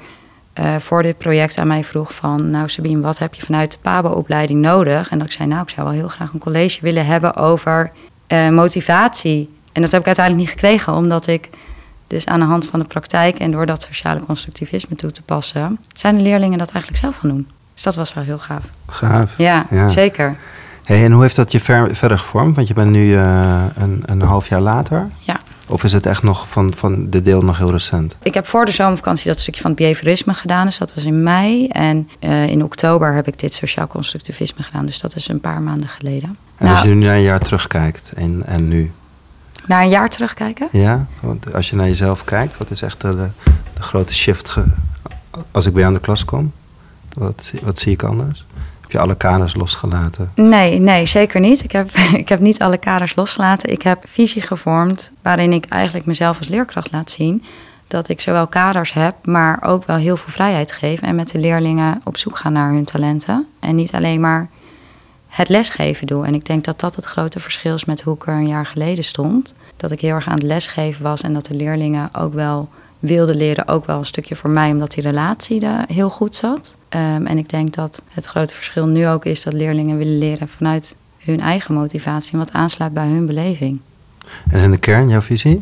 uh, 0.61 0.77
voor 0.77 1.03
dit 1.03 1.19
project 1.19 1.59
aan 1.59 1.67
mij 1.67 1.85
vroeg 1.85 2.15
van... 2.15 2.51
nou 2.51 2.69
Sabine, 2.69 3.01
wat 3.01 3.19
heb 3.19 3.35
je 3.35 3.43
vanuit 3.43 3.73
de 3.73 3.79
PABO-opleiding 3.83 4.61
nodig? 4.61 5.09
En 5.09 5.19
dat 5.19 5.27
ik 5.27 5.33
zei, 5.33 5.49
nou, 5.49 5.63
ik 5.63 5.69
zou 5.69 5.87
wel 5.87 5.97
heel 5.97 6.09
graag 6.09 6.33
een 6.33 6.39
college 6.39 6.79
willen 6.81 7.07
hebben 7.07 7.37
over 7.37 7.93
uh, 8.29 8.49
motivatie. 8.49 9.49
En 9.73 9.83
dat 9.83 9.91
heb 9.91 10.01
ik 10.01 10.07
uiteindelijk 10.07 10.47
niet 10.47 10.55
gekregen, 10.55 10.95
omdat 10.95 11.27
ik 11.27 11.49
dus 12.07 12.27
aan 12.27 12.41
de 12.41 12.47
hand 12.47 12.67
van 12.67 12.81
de 12.81 12.87
praktijk... 12.87 13.39
en 13.39 13.51
door 13.51 13.67
dat 13.67 13.83
sociale 13.83 14.21
constructivisme 14.21 14.97
toe 14.97 15.11
te 15.11 15.23
passen... 15.23 15.79
zijn 15.97 16.17
de 16.17 16.23
leerlingen 16.23 16.59
dat 16.59 16.71
eigenlijk 16.71 17.03
zelf 17.03 17.17
gaan 17.17 17.31
doen. 17.31 17.49
Dus 17.75 17.83
dat 17.83 17.95
was 17.95 18.15
wel 18.15 18.25
heel 18.25 18.39
gaaf. 18.39 18.65
Gaaf. 18.87 19.39
Ja, 19.39 19.67
ja. 19.71 19.89
zeker. 19.89 20.37
Hey, 20.91 21.05
en 21.05 21.13
hoe 21.13 21.23
heeft 21.23 21.37
dat 21.37 21.53
je 21.53 21.61
ver, 21.61 21.97
verder 21.97 22.19
gevormd? 22.19 22.57
Want 22.57 22.69
je 22.69 22.75
bent 22.75 22.91
nu 22.91 23.07
uh, 23.07 23.65
een, 23.75 24.03
een 24.05 24.21
half 24.23 24.49
jaar 24.49 24.61
later. 24.61 25.11
Ja. 25.19 25.41
Of 25.67 25.85
is 25.85 25.93
het 25.93 26.07
echt 26.07 26.23
nog 26.23 26.49
van, 26.49 26.75
van 26.75 27.11
de 27.11 27.23
deel 27.23 27.43
nog 27.43 27.59
heel 27.59 27.71
recent? 27.71 28.17
Ik 28.23 28.35
heb 28.35 28.47
voor 28.47 28.65
de 28.65 28.71
zomervakantie 28.71 29.27
dat 29.27 29.41
stukje 29.41 29.61
van 29.61 29.71
het 29.71 29.81
behaviorisme 29.81 30.35
gedaan. 30.35 30.67
Dus 30.67 30.79
dat 30.79 30.95
was 30.95 31.05
in 31.05 31.23
mei. 31.23 31.69
En 31.69 32.09
uh, 32.21 32.47
in 32.47 32.65
oktober 32.65 33.15
heb 33.15 33.27
ik 33.27 33.39
dit 33.39 33.55
sociaal 33.55 33.87
constructivisme 33.87 34.63
gedaan. 34.63 34.87
Dus 34.87 34.99
dat 34.99 35.17
is 35.17 35.29
een 35.29 35.41
paar 35.41 35.63
maanden 35.63 35.89
geleden. 35.89 36.29
En 36.57 36.65
nou, 36.65 36.77
als 36.77 36.85
je 36.85 36.89
nu 36.89 37.05
naar 37.05 37.15
een 37.15 37.23
jaar 37.23 37.41
terugkijkt 37.41 38.13
en, 38.17 38.43
en 38.47 38.69
nu? 38.69 38.93
Naar 39.67 39.83
een 39.83 39.89
jaar 39.89 40.09
terugkijken? 40.09 40.69
Ja, 40.73 41.07
want 41.21 41.55
als 41.55 41.71
je 41.71 41.77
naar 41.77 41.87
jezelf 41.87 42.25
kijkt, 42.25 42.57
wat 42.57 42.71
is 42.71 42.83
echt 42.83 43.01
de, 43.01 43.29
de 43.75 43.83
grote 43.83 44.15
shift? 44.15 44.49
Ge, 44.49 44.65
als 45.51 45.67
ik 45.67 45.73
bij 45.73 45.81
jou 45.81 45.95
aan 45.95 46.01
de 46.01 46.07
klas 46.07 46.25
kom, 46.25 46.53
wat, 47.13 47.53
wat 47.63 47.79
zie 47.79 47.93
ik 47.93 48.03
anders? 48.03 48.47
Heb 48.91 48.99
je 48.99 49.07
alle 49.07 49.17
kaders 49.17 49.55
losgelaten? 49.55 50.33
Nee, 50.35 50.79
nee, 50.79 51.07
zeker 51.07 51.41
niet. 51.41 51.65
Ik 51.65 51.73
heb, 51.73 51.91
ik 52.23 52.29
heb 52.29 52.41
niet 52.41 52.63
alle 52.63 52.79
kaders 52.79 53.17
losgelaten. 53.17 53.71
Ik 53.71 53.83
heb 53.83 54.03
visie 54.09 54.43
gevormd 54.43 55.13
waarin 55.23 55.53
ik 55.53 55.65
eigenlijk 55.65 56.07
mezelf 56.07 56.39
als 56.39 56.49
leerkracht 56.49 56.93
laat 56.93 57.11
zien 57.11 57.45
dat 57.87 58.09
ik 58.09 58.21
zowel 58.21 58.47
kaders 58.47 58.93
heb, 58.93 59.15
maar 59.25 59.63
ook 59.63 59.87
wel 59.87 59.97
heel 59.97 60.17
veel 60.17 60.33
vrijheid 60.33 60.73
geef 60.73 61.01
en 61.01 61.15
met 61.15 61.31
de 61.31 61.39
leerlingen 61.39 62.01
op 62.05 62.17
zoek 62.17 62.37
ga 62.37 62.49
naar 62.49 62.71
hun 62.71 62.85
talenten 62.85 63.47
en 63.61 63.75
niet 63.75 63.93
alleen 63.93 64.21
maar 64.21 64.49
het 65.29 65.49
lesgeven 65.49 66.07
doe. 66.07 66.27
En 66.27 66.35
ik 66.35 66.45
denk 66.45 66.65
dat 66.65 66.81
dat 66.81 66.97
het 66.97 67.05
grote 67.05 67.41
verschil 67.41 67.75
is 67.75 67.85
met 67.85 68.01
hoe 68.01 68.15
ik 68.15 68.27
er 68.27 68.35
een 68.35 68.49
jaar 68.49 68.67
geleden 68.67 69.05
stond. 69.05 69.55
Dat 69.77 69.91
ik 69.91 70.01
heel 70.01 70.15
erg 70.15 70.27
aan 70.27 70.35
het 70.35 70.43
lesgeven 70.43 71.03
was 71.03 71.21
en 71.21 71.33
dat 71.33 71.47
de 71.47 71.55
leerlingen 71.55 72.09
ook 72.15 72.35
wel 72.35 72.69
wilden 73.01 73.37
leren, 73.37 73.69
ook 73.69 73.87
wel 73.87 73.99
een 73.99 74.07
stukje 74.07 74.37
voor 74.37 74.51
mij, 74.51 74.71
omdat 74.71 74.91
die 74.91 75.03
relatie 75.03 75.67
er 75.67 75.85
heel 75.89 76.11
goed 76.11 76.35
zat. 76.35 76.77
Um, 76.89 77.27
en 77.27 77.39
ik 77.39 77.49
denk 77.49 77.75
dat 77.75 78.03
het 78.09 78.27
grote 78.27 78.55
verschil 78.55 78.87
nu 78.87 79.09
ook 79.09 79.25
is 79.25 79.43
dat 79.43 79.53
leerlingen 79.53 79.97
willen 79.97 80.19
leren 80.19 80.49
vanuit 80.49 80.97
hun 81.19 81.41
eigen 81.41 81.75
motivatie 81.75 82.33
en 82.33 82.39
wat 82.39 82.53
aansluit 82.53 82.93
bij 82.95 83.07
hun 83.07 83.27
beleving. 83.27 83.81
En 84.51 84.61
in 84.61 84.71
de 84.71 84.79
kern, 84.79 85.09
jouw 85.09 85.21
visie? 85.21 85.61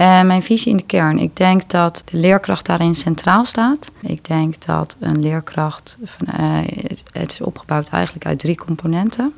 Uh, 0.00 0.22
mijn 0.22 0.42
visie 0.42 0.70
in 0.70 0.76
de 0.76 0.82
kern. 0.82 1.18
Ik 1.18 1.36
denk 1.36 1.70
dat 1.70 2.02
de 2.04 2.16
leerkracht 2.16 2.66
daarin 2.66 2.94
centraal 2.94 3.44
staat. 3.44 3.90
Ik 4.00 4.24
denk 4.24 4.64
dat 4.64 4.96
een 5.00 5.20
leerkracht, 5.20 5.98
van, 6.04 6.26
uh, 6.40 6.58
het 7.12 7.32
is 7.32 7.40
opgebouwd 7.40 7.88
eigenlijk 7.88 8.26
uit 8.26 8.38
drie 8.38 8.56
componenten. 8.56 9.32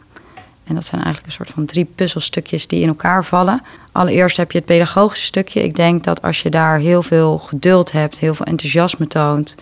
En 0.68 0.74
dat 0.74 0.84
zijn 0.84 1.02
eigenlijk 1.02 1.26
een 1.26 1.44
soort 1.44 1.54
van 1.54 1.64
drie 1.64 1.84
puzzelstukjes 1.94 2.66
die 2.66 2.80
in 2.80 2.88
elkaar 2.88 3.24
vallen. 3.24 3.62
Allereerst 3.92 4.36
heb 4.36 4.52
je 4.52 4.58
het 4.58 4.66
pedagogische 4.66 5.24
stukje. 5.24 5.62
Ik 5.62 5.76
denk 5.76 6.04
dat 6.04 6.22
als 6.22 6.42
je 6.42 6.50
daar 6.50 6.78
heel 6.78 7.02
veel 7.02 7.38
geduld 7.38 7.92
hebt, 7.92 8.18
heel 8.18 8.34
veel 8.34 8.46
enthousiasme 8.46 9.06
toont, 9.06 9.54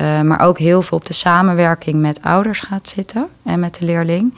uh, 0.00 0.20
maar 0.20 0.40
ook 0.40 0.58
heel 0.58 0.82
veel 0.82 0.98
op 0.98 1.06
de 1.06 1.12
samenwerking 1.12 2.00
met 2.00 2.22
ouders 2.22 2.60
gaat 2.60 2.88
zitten 2.88 3.26
en 3.42 3.60
met 3.60 3.74
de 3.78 3.84
leerling, 3.84 4.34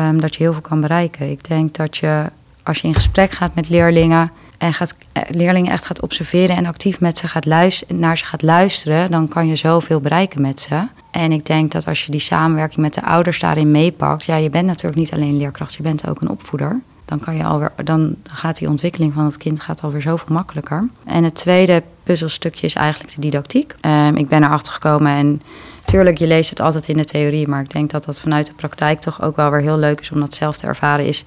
um, 0.00 0.20
dat 0.20 0.34
je 0.34 0.42
heel 0.42 0.52
veel 0.52 0.62
kan 0.62 0.80
bereiken. 0.80 1.30
Ik 1.30 1.48
denk 1.48 1.74
dat 1.74 1.96
je, 1.96 2.24
als 2.62 2.80
je 2.80 2.88
in 2.88 2.94
gesprek 2.94 3.30
gaat 3.30 3.54
met 3.54 3.68
leerlingen 3.68 4.30
en 4.62 4.74
gaat, 4.74 4.94
leerlingen 5.28 5.72
echt 5.72 5.86
gaat 5.86 6.00
observeren 6.00 6.56
en 6.56 6.66
actief 6.66 7.00
met 7.00 7.18
ze 7.18 7.28
gaat 7.28 7.46
luisteren, 7.46 7.98
naar 7.98 8.18
ze 8.18 8.24
gaat 8.24 8.42
luisteren, 8.42 9.10
dan 9.10 9.28
kan 9.28 9.46
je 9.46 9.56
zoveel 9.56 10.00
bereiken 10.00 10.40
met 10.40 10.60
ze. 10.60 10.86
En 11.10 11.32
ik 11.32 11.46
denk 11.46 11.72
dat 11.72 11.86
als 11.86 12.04
je 12.04 12.10
die 12.10 12.20
samenwerking 12.20 12.80
met 12.80 12.94
de 12.94 13.04
ouders 13.04 13.40
daarin 13.40 13.70
meepakt, 13.70 14.24
ja, 14.24 14.36
je 14.36 14.50
bent 14.50 14.66
natuurlijk 14.66 14.96
niet 14.96 15.12
alleen 15.12 15.36
leerkracht, 15.36 15.74
je 15.74 15.82
bent 15.82 16.08
ook 16.08 16.20
een 16.20 16.28
opvoeder. 16.28 16.80
Dan, 17.04 17.20
kan 17.20 17.36
je 17.36 17.44
alweer, 17.44 17.72
dan 17.84 18.16
gaat 18.30 18.58
die 18.58 18.68
ontwikkeling 18.68 19.12
van 19.12 19.24
het 19.24 19.36
kind 19.36 19.60
gaat 19.60 19.82
alweer 19.82 20.02
zoveel 20.02 20.34
makkelijker. 20.34 20.88
En 21.04 21.24
het 21.24 21.34
tweede 21.34 21.82
puzzelstukje 22.02 22.66
is 22.66 22.74
eigenlijk 22.74 23.14
de 23.14 23.20
didactiek. 23.20 23.74
Um, 23.80 24.16
ik 24.16 24.28
ben 24.28 24.44
erachter 24.44 24.72
gekomen 24.72 25.12
en 25.12 25.42
tuurlijk, 25.84 26.18
je 26.18 26.26
leest 26.26 26.50
het 26.50 26.60
altijd 26.60 26.88
in 26.88 26.96
de 26.96 27.04
theorie, 27.04 27.48
maar 27.48 27.60
ik 27.60 27.70
denk 27.70 27.90
dat 27.90 28.04
dat 28.04 28.20
vanuit 28.20 28.46
de 28.46 28.54
praktijk 28.54 29.00
toch 29.00 29.22
ook 29.22 29.36
wel 29.36 29.50
weer 29.50 29.60
heel 29.60 29.78
leuk 29.78 30.00
is 30.00 30.10
om 30.10 30.20
dat 30.20 30.34
zelf 30.34 30.56
te 30.56 30.66
ervaren. 30.66 31.06
Is 31.06 31.24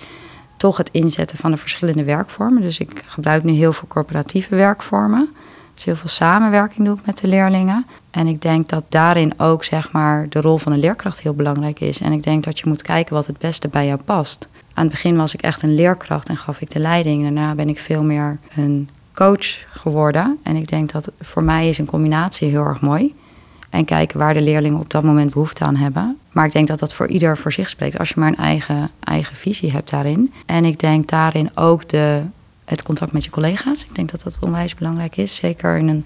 toch 0.58 0.78
het 0.78 0.90
inzetten 0.92 1.38
van 1.38 1.52
de 1.52 1.58
verschillende 1.58 2.04
werkvormen. 2.04 2.62
Dus 2.62 2.80
ik 2.80 3.04
gebruik 3.06 3.44
nu 3.44 3.52
heel 3.52 3.74
veel 3.74 3.88
corporatieve 3.88 4.56
werkvormen. 4.56 5.30
Dus 5.74 5.84
heel 5.84 5.96
veel 5.96 6.10
samenwerking 6.10 6.88
doe 6.88 6.98
ik 6.98 7.06
met 7.06 7.18
de 7.18 7.28
leerlingen. 7.28 7.86
En 8.12 8.28
ik 8.28 8.42
denk 8.42 8.70
dat 8.70 8.84
daarin 8.90 9.40
ook 9.40 9.64
zeg 9.64 9.92
maar, 9.92 10.30
de 10.30 10.42
rol 10.42 10.58
van 10.58 10.72
een 10.72 10.80
leerkracht 10.80 11.22
heel 11.22 11.34
belangrijk 11.34 11.80
is. 11.80 12.00
En 12.00 12.12
ik 12.12 12.24
denk 12.24 12.44
dat 12.44 12.60
je 12.60 12.68
moet 12.68 12.82
kijken 12.82 13.16
wat 13.16 13.28
het 13.28 13.38
beste 13.38 13.68
bij 13.68 13.86
jou 13.86 14.00
past. 14.06 14.48
Aan 14.74 14.84
het 14.84 14.92
begin 14.92 15.18
was 15.18 15.34
ik 15.34 15.42
echt 15.42 15.62
een 15.62 15.76
leerkracht 15.76 16.30
en 16.30 16.38
gaf 16.38 16.62
ik 16.62 16.70
de 16.70 16.80
leiding. 16.80 17.22
Daarna 17.22 17.56
ben 17.56 17.70
ik 17.70 17.80
veel 17.80 18.04
meer 18.04 18.40
een 18.56 18.90
coach 19.14 19.46
geworden. 19.70 20.38
En 20.44 20.56
ik 20.56 20.68
denk 20.68 20.92
dat 20.92 21.12
voor 21.22 21.44
mij 21.44 21.70
is 21.70 21.78
een 21.78 21.86
combinatie 21.86 22.50
heel 22.50 22.66
erg 22.66 22.82
mooi. 22.82 23.16
En 23.76 23.86
kijken 23.86 24.20
waar 24.20 24.34
de 24.34 24.42
leerlingen 24.42 24.80
op 24.80 24.90
dat 24.90 25.04
moment 25.04 25.34
behoefte 25.34 25.64
aan 25.64 25.76
hebben. 25.76 26.18
Maar 26.32 26.46
ik 26.46 26.52
denk 26.52 26.68
dat 26.68 26.80
dat 26.80 26.94
voor 26.94 27.08
ieder 27.08 27.38
voor 27.38 27.52
zich 27.52 27.70
spreekt. 27.70 27.98
Als 27.98 28.10
je 28.10 28.20
maar 28.20 28.28
een 28.28 28.36
eigen, 28.36 28.92
eigen 29.00 29.36
visie 29.36 29.72
hebt 29.72 29.90
daarin. 29.90 30.34
En 30.46 30.66
ik 30.66 30.80
denk 30.80 31.10
daarin 31.10 31.50
ook 31.56 31.90
de, 31.90 32.22
het 32.66 32.84
contact 32.84 33.12
met 33.12 33.24
je 33.24 33.30
collega's. 33.30 33.82
Ik 33.82 33.96
denk 33.96 34.12
dat 34.12 34.24
dat 34.24 34.38
onwijs 34.42 34.76
belangrijk 34.76 35.18
is. 35.18 35.36
Zeker 35.36 35.78
in 35.78 35.88
een 35.88 36.06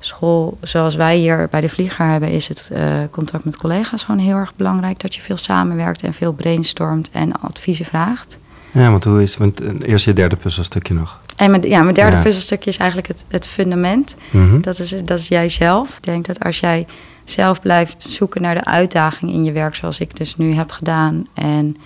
school 0.00 0.58
zoals 0.62 0.94
wij 0.94 1.16
hier 1.16 1.48
bij 1.50 1.60
de 1.60 1.68
Vlieger 1.68 2.06
hebben, 2.06 2.30
is 2.30 2.48
het 2.48 2.70
uh, 2.72 2.94
contact 3.10 3.44
met 3.44 3.56
collega's 3.56 4.04
gewoon 4.04 4.20
heel 4.20 4.36
erg 4.36 4.56
belangrijk. 4.56 5.00
Dat 5.00 5.14
je 5.14 5.20
veel 5.20 5.36
samenwerkt 5.36 6.02
en 6.02 6.14
veel 6.14 6.32
brainstormt 6.32 7.10
en 7.10 7.40
adviezen 7.40 7.84
vraagt. 7.84 8.38
Ja, 8.72 8.90
want 8.90 9.04
hoe 9.04 9.22
is 9.22 9.36
want 9.36 9.60
eh, 9.60 9.68
eerst 9.80 10.04
je 10.04 10.12
derde 10.12 10.36
puzzelstukje 10.36 10.94
nog? 10.94 11.20
En 11.36 11.50
mijn, 11.50 11.62
ja, 11.62 11.82
mijn 11.82 11.94
derde 11.94 12.16
ja. 12.16 12.22
puzzelstukje 12.22 12.70
is 12.70 12.76
eigenlijk 12.76 13.08
het, 13.08 13.24
het 13.28 13.46
fundament. 13.46 14.14
Mm 14.30 14.48
-hmm. 14.48 14.62
dat, 14.62 14.78
is, 14.78 14.94
dat 15.04 15.18
is 15.18 15.28
jijzelf. 15.28 15.96
Ik 15.96 16.02
denk 16.04 16.26
dat 16.26 16.44
als 16.44 16.60
jij 16.60 16.86
zelf 17.24 17.60
blijft 17.60 18.02
zoeken 18.02 18.42
naar 18.42 18.54
de 18.54 18.64
uitdaging 18.64 19.30
in 19.32 19.44
je 19.44 19.52
werk, 19.52 19.74
zoals 19.74 20.00
ik 20.00 20.16
dus 20.16 20.36
nu 20.36 20.52
heb 20.52 20.70
gedaan, 20.70 21.26
en 21.34 21.76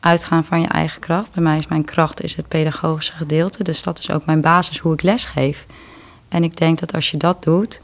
uitgaan 0.00 0.44
van 0.44 0.60
je 0.60 0.66
eigen 0.66 1.00
kracht. 1.00 1.32
Bij 1.32 1.42
mij 1.42 1.58
is 1.58 1.66
mijn 1.66 1.84
kracht 1.84 2.22
is 2.22 2.34
het 2.34 2.48
pedagogische 2.48 3.12
gedeelte, 3.12 3.62
dus 3.62 3.82
dat 3.82 3.98
is 3.98 4.10
ook 4.10 4.26
mijn 4.26 4.40
basis 4.40 4.78
hoe 4.78 4.92
ik 4.92 5.02
lesgeef. 5.02 5.66
En 6.28 6.44
ik 6.44 6.56
denk 6.56 6.78
dat 6.78 6.94
als 6.94 7.10
je 7.10 7.16
dat 7.16 7.42
doet, 7.42 7.80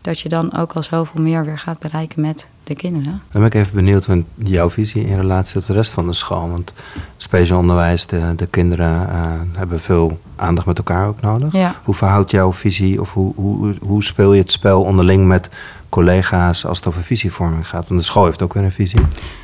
dat 0.00 0.20
je 0.20 0.28
dan 0.28 0.56
ook 0.56 0.72
al 0.72 0.82
zoveel 0.82 1.20
meer 1.20 1.44
weer 1.44 1.58
gaat 1.58 1.78
bereiken 1.78 2.20
met 2.20 2.48
de 2.66 2.74
kinderen. 2.74 3.22
Dan 3.30 3.42
ben 3.42 3.44
ik 3.44 3.54
even 3.54 3.74
benieuwd 3.74 4.04
van 4.04 4.24
jouw 4.34 4.70
visie 4.70 5.06
in 5.06 5.16
relatie 5.16 5.52
tot 5.52 5.66
de 5.66 5.72
rest 5.72 5.92
van 5.92 6.06
de 6.06 6.12
school. 6.12 6.50
Want 6.50 6.72
speciaal 7.16 7.58
onderwijs, 7.58 8.06
de, 8.06 8.34
de 8.36 8.46
kinderen 8.46 9.08
uh, 9.10 9.40
hebben 9.56 9.80
veel 9.80 10.18
aandacht 10.36 10.66
met 10.66 10.78
elkaar 10.78 11.08
ook 11.08 11.20
nodig. 11.20 11.52
Ja. 11.52 11.74
Hoe 11.84 11.94
verhoudt 11.94 12.30
jouw 12.30 12.52
visie 12.52 13.00
of 13.00 13.12
hoe, 13.12 13.32
hoe, 13.34 13.74
hoe 13.80 14.04
speel 14.04 14.32
je 14.32 14.40
het 14.40 14.52
spel 14.52 14.82
onderling 14.82 15.26
met 15.26 15.50
collega's 15.88 16.66
als 16.66 16.78
het 16.78 16.86
over 16.86 17.02
visievorming 17.02 17.68
gaat? 17.68 17.88
Want 17.88 18.00
de 18.00 18.06
school 18.06 18.24
heeft 18.24 18.42
ook 18.42 18.54
weer 18.54 18.64
een 18.64 18.72
visie. 18.72 19.00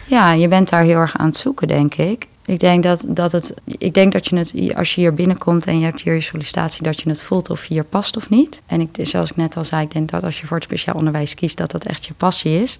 Ja, 0.06 0.32
je 0.32 0.48
bent 0.48 0.68
daar 0.68 0.82
heel 0.82 0.98
erg 0.98 1.16
aan 1.16 1.26
het 1.26 1.37
zoeken, 1.37 1.68
denk 1.68 1.94
ik. 1.94 2.26
Ik 2.44 2.58
denk 2.58 2.82
dat, 2.82 3.04
dat 3.06 3.32
het. 3.32 3.54
Ik 3.64 3.94
denk 3.94 4.12
dat 4.12 4.26
je 4.26 4.37
het, 4.37 4.74
als 4.76 4.94
je 4.94 5.00
hier 5.00 5.14
binnenkomt 5.14 5.66
en 5.66 5.78
je 5.78 5.85
hebt 5.85 6.02
hier 6.02 6.14
je 6.14 6.20
sollicitatie, 6.20 6.82
dat 6.82 7.00
je 7.00 7.08
het 7.08 7.22
voelt 7.22 7.50
of 7.50 7.64
je 7.64 7.74
hier 7.74 7.85
past 7.85 8.16
of 8.16 8.30
niet. 8.30 8.62
En 8.66 8.80
ik, 8.80 8.88
zoals 9.02 9.30
ik 9.30 9.37
net 9.37 9.56
al 9.56 9.64
zei, 9.64 9.82
ik 9.82 9.92
denk 9.92 10.11
dat 10.11 10.24
als 10.24 10.40
je 10.40 10.46
voor 10.46 10.56
het 10.56 10.64
speciaal 10.64 10.94
onderwijs 10.94 11.35
kiest, 11.35 11.56
dat 11.56 11.70
dat 11.70 11.85
echt 11.85 12.06
je 12.06 12.14
passie 12.14 12.62
is. 12.62 12.78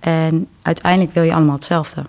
En 0.00 0.46
uiteindelijk 0.62 1.14
wil 1.14 1.22
je 1.22 1.34
allemaal 1.34 1.54
hetzelfde. 1.54 2.02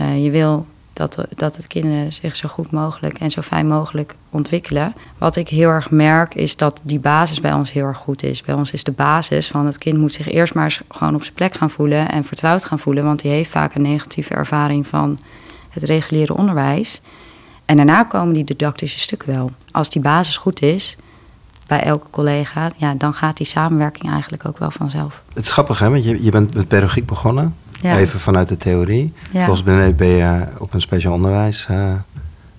Uh, 0.00 0.24
je 0.24 0.30
wil 0.30 0.66
dat, 0.92 1.24
dat 1.34 1.56
het 1.56 1.66
kinderen 1.66 2.12
zich 2.12 2.36
zo 2.36 2.48
goed 2.48 2.70
mogelijk 2.70 3.18
en 3.18 3.30
zo 3.30 3.40
fijn 3.40 3.68
mogelijk 3.68 4.14
ontwikkelen. 4.30 4.94
Wat 5.18 5.36
ik 5.36 5.48
heel 5.48 5.68
erg 5.68 5.90
merk 5.90 6.34
is 6.34 6.56
dat 6.56 6.80
die 6.82 6.98
basis 6.98 7.40
bij 7.40 7.52
ons 7.52 7.72
heel 7.72 7.84
erg 7.84 7.98
goed 7.98 8.22
is. 8.22 8.42
Bij 8.42 8.54
ons 8.54 8.70
is 8.70 8.84
de 8.84 8.92
basis 8.92 9.48
van 9.48 9.66
het 9.66 9.78
kind 9.78 9.98
moet 9.98 10.12
zich 10.12 10.30
eerst 10.30 10.54
maar 10.54 10.80
gewoon 10.88 11.14
op 11.14 11.22
zijn 11.22 11.34
plek 11.34 11.54
gaan 11.54 11.70
voelen 11.70 12.08
en 12.08 12.24
vertrouwd 12.24 12.64
gaan 12.64 12.78
voelen. 12.78 13.04
Want 13.04 13.20
die 13.20 13.30
heeft 13.30 13.50
vaak 13.50 13.74
een 13.74 13.82
negatieve 13.82 14.34
ervaring 14.34 14.86
van 14.86 15.18
het 15.68 15.82
reguliere 15.82 16.36
onderwijs. 16.36 17.00
En 17.64 17.76
daarna 17.76 18.04
komen 18.04 18.34
die 18.34 18.44
didactische 18.44 18.98
stukken 18.98 19.34
wel. 19.34 19.50
Als 19.70 19.90
die 19.90 20.02
basis 20.02 20.36
goed 20.36 20.62
is, 20.62 20.96
bij 21.66 21.82
elke 21.82 22.06
collega, 22.10 22.70
ja, 22.76 22.94
dan 22.94 23.14
gaat 23.14 23.36
die 23.36 23.46
samenwerking 23.46 24.12
eigenlijk 24.12 24.46
ook 24.46 24.58
wel 24.58 24.70
vanzelf. 24.70 25.22
Het 25.34 25.44
is 25.44 25.50
grappig, 25.50 25.78
hè? 25.78 25.90
Want 25.90 26.04
je, 26.04 26.24
je 26.24 26.30
bent 26.30 26.54
met 26.54 26.68
pedagogiek 26.68 27.06
begonnen. 27.06 27.54
Ja. 27.80 27.96
Even 27.96 28.20
vanuit 28.20 28.48
de 28.48 28.56
theorie. 28.56 29.12
Ja. 29.30 29.44
Volgens 29.44 29.66
mij 29.66 29.94
ben 29.94 30.06
je 30.06 30.46
op 30.58 30.74
een 30.74 30.80
speciaal 30.80 31.12
onderwijs 31.12 31.66
uh, 31.70 31.92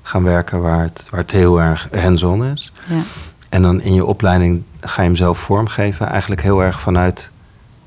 gaan 0.01 0.23
werken 0.23 0.61
waar 0.61 0.83
het, 0.83 1.07
waar 1.11 1.19
het 1.19 1.31
heel 1.31 1.61
erg 1.61 1.87
hands-on 1.91 2.45
is. 2.45 2.71
Ja. 2.89 3.01
En 3.49 3.61
dan 3.61 3.81
in 3.81 3.93
je 3.93 4.05
opleiding 4.05 4.63
ga 4.79 5.01
je 5.01 5.07
hem 5.07 5.15
zelf 5.15 5.37
vormgeven, 5.37 6.07
eigenlijk 6.07 6.41
heel 6.41 6.63
erg 6.63 6.79
vanuit 6.79 7.31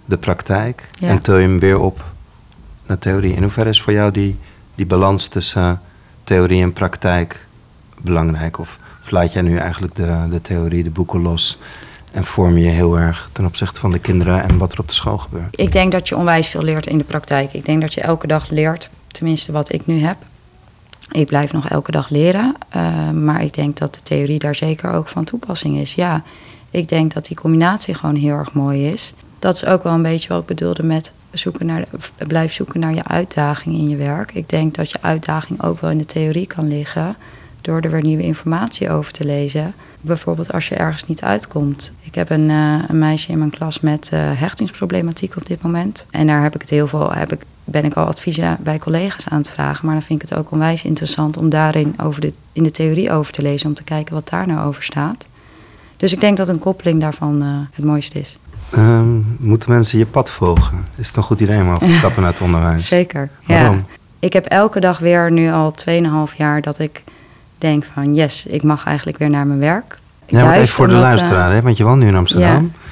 de 0.04 0.16
praktijk. 0.16 0.88
En 1.00 1.20
tel 1.20 1.36
je 1.36 1.46
hem 1.46 1.58
weer 1.58 1.78
op 1.78 2.04
naar 2.86 2.98
theorie. 2.98 3.34
In 3.34 3.42
hoeverre 3.42 3.68
is 3.68 3.82
voor 3.82 3.92
jou 3.92 4.10
die, 4.10 4.38
die 4.74 4.86
balans 4.86 5.28
tussen 5.28 5.80
theorie 6.24 6.62
en 6.62 6.72
praktijk 6.72 7.46
belangrijk? 8.00 8.58
Of, 8.58 8.78
laat 9.10 9.32
jij 9.32 9.42
nu 9.42 9.56
eigenlijk 9.56 9.94
de, 9.94 10.26
de 10.30 10.40
theorie, 10.40 10.82
de 10.82 10.90
boeken 10.90 11.22
los 11.22 11.58
en 12.12 12.24
vorm 12.24 12.56
je 12.56 12.68
heel 12.68 12.98
erg 12.98 13.28
ten 13.32 13.44
opzichte 13.44 13.80
van 13.80 13.92
de 13.92 13.98
kinderen 13.98 14.42
en 14.42 14.58
wat 14.58 14.72
er 14.72 14.78
op 14.78 14.88
de 14.88 14.94
school 14.94 15.18
gebeurt? 15.18 15.60
Ik 15.60 15.72
denk 15.72 15.92
dat 15.92 16.08
je 16.08 16.16
onwijs 16.16 16.46
veel 16.46 16.62
leert 16.62 16.86
in 16.86 16.98
de 16.98 17.04
praktijk. 17.04 17.52
Ik 17.52 17.64
denk 17.64 17.80
dat 17.80 17.94
je 17.94 18.00
elke 18.00 18.26
dag 18.26 18.50
leert, 18.50 18.90
tenminste 19.06 19.52
wat 19.52 19.72
ik 19.72 19.86
nu 19.86 20.00
heb. 20.00 20.16
Ik 21.10 21.26
blijf 21.26 21.52
nog 21.52 21.68
elke 21.68 21.90
dag 21.90 22.08
leren, 22.08 22.54
uh, 22.76 23.10
maar 23.10 23.42
ik 23.42 23.54
denk 23.54 23.78
dat 23.78 23.94
de 23.94 24.02
theorie 24.02 24.38
daar 24.38 24.54
zeker 24.54 24.90
ook 24.90 25.08
van 25.08 25.24
toepassing 25.24 25.76
is. 25.76 25.94
Ja, 25.94 26.22
ik 26.70 26.88
denk 26.88 27.14
dat 27.14 27.24
die 27.24 27.36
combinatie 27.36 27.94
gewoon 27.94 28.14
heel 28.14 28.36
erg 28.36 28.52
mooi 28.52 28.86
is. 28.92 29.14
Dat 29.38 29.54
is 29.54 29.64
ook 29.64 29.82
wel 29.82 29.92
een 29.92 30.02
beetje 30.02 30.28
wat 30.28 30.40
ik 30.40 30.46
bedoelde 30.46 30.82
met 30.82 31.12
zoeken 31.32 31.66
naar, 31.66 31.84
blijf 32.26 32.52
zoeken 32.52 32.80
naar 32.80 32.94
je 32.94 33.04
uitdaging 33.04 33.74
in 33.74 33.88
je 33.88 33.96
werk. 33.96 34.34
Ik 34.34 34.48
denk 34.48 34.74
dat 34.74 34.90
je 34.90 34.98
uitdaging 35.00 35.62
ook 35.62 35.80
wel 35.80 35.90
in 35.90 35.98
de 35.98 36.04
theorie 36.04 36.46
kan 36.46 36.68
liggen 36.68 37.16
door 37.60 37.80
er 37.80 37.90
weer 37.90 38.02
nieuwe 38.02 38.22
informatie 38.22 38.90
over 38.90 39.12
te 39.12 39.24
lezen. 39.24 39.74
Bijvoorbeeld 40.00 40.52
als 40.52 40.68
je 40.68 40.74
ergens 40.74 41.06
niet 41.06 41.22
uitkomt. 41.22 41.92
Ik 42.00 42.14
heb 42.14 42.30
een, 42.30 42.48
uh, 42.48 42.82
een 42.88 42.98
meisje 42.98 43.30
in 43.30 43.38
mijn 43.38 43.50
klas 43.50 43.80
met 43.80 44.10
uh, 44.14 44.20
hechtingsproblematiek 44.34 45.36
op 45.36 45.46
dit 45.46 45.62
moment. 45.62 46.06
En 46.10 46.26
daar 46.26 46.42
heb 46.42 46.54
ik 46.54 46.60
het 46.60 46.70
heel 46.70 46.86
veel, 46.86 47.12
heb 47.12 47.32
ik, 47.32 47.40
ben 47.64 47.84
ik 47.84 47.94
al 47.94 48.06
adviezen 48.06 48.56
bij 48.60 48.78
collega's 48.78 49.24
aan 49.28 49.38
het 49.38 49.50
vragen. 49.50 49.86
Maar 49.86 49.94
dan 49.94 50.04
vind 50.04 50.22
ik 50.22 50.28
het 50.28 50.38
ook 50.38 50.50
onwijs 50.50 50.84
interessant 50.84 51.36
om 51.36 51.48
daarin 51.48 51.94
over 52.02 52.20
de, 52.20 52.32
in 52.52 52.62
de 52.62 52.70
theorie 52.70 53.10
over 53.10 53.32
te 53.32 53.42
lezen. 53.42 53.68
Om 53.68 53.74
te 53.74 53.84
kijken 53.84 54.14
wat 54.14 54.28
daar 54.28 54.46
nou 54.46 54.66
over 54.66 54.82
staat. 54.82 55.26
Dus 55.96 56.12
ik 56.12 56.20
denk 56.20 56.36
dat 56.36 56.48
een 56.48 56.58
koppeling 56.58 57.00
daarvan 57.00 57.42
uh, 57.42 57.48
het 57.72 57.84
mooiste 57.84 58.18
is. 58.18 58.36
Um, 58.76 59.36
moeten 59.40 59.70
mensen 59.70 59.98
je 59.98 60.06
pad 60.06 60.30
volgen? 60.30 60.84
Is 60.96 61.06
het 61.06 61.16
een 61.16 61.22
goed 61.22 61.40
idee 61.40 61.60
om 61.60 61.70
over 61.70 61.86
te 61.86 61.92
stappen 62.02 62.22
naar 62.22 62.30
het 62.30 62.40
onderwijs? 62.40 62.86
Zeker. 62.86 63.30
Waarom? 63.46 63.76
Ja. 63.76 63.98
Ik 64.18 64.32
heb 64.32 64.46
elke 64.46 64.80
dag 64.80 64.98
weer 64.98 65.30
nu 65.32 65.50
al 65.50 65.72
2,5 66.30 66.36
jaar 66.36 66.62
dat 66.62 66.78
ik 66.78 67.02
denk 67.60 67.84
van 67.94 68.14
yes, 68.14 68.46
ik 68.46 68.62
mag 68.62 68.84
eigenlijk 68.84 69.18
weer 69.18 69.30
naar 69.30 69.46
mijn 69.46 69.58
werk. 69.60 69.98
Ja, 70.26 70.42
want 70.42 70.54
even 70.54 70.68
voor 70.68 70.88
de 70.88 70.94
luisteraar, 70.94 71.52
hè? 71.52 71.62
want 71.62 71.76
je 71.76 71.84
woont 71.84 72.00
nu 72.00 72.06
in 72.06 72.16
Amsterdam. 72.16 72.62
Ja. 72.62 72.88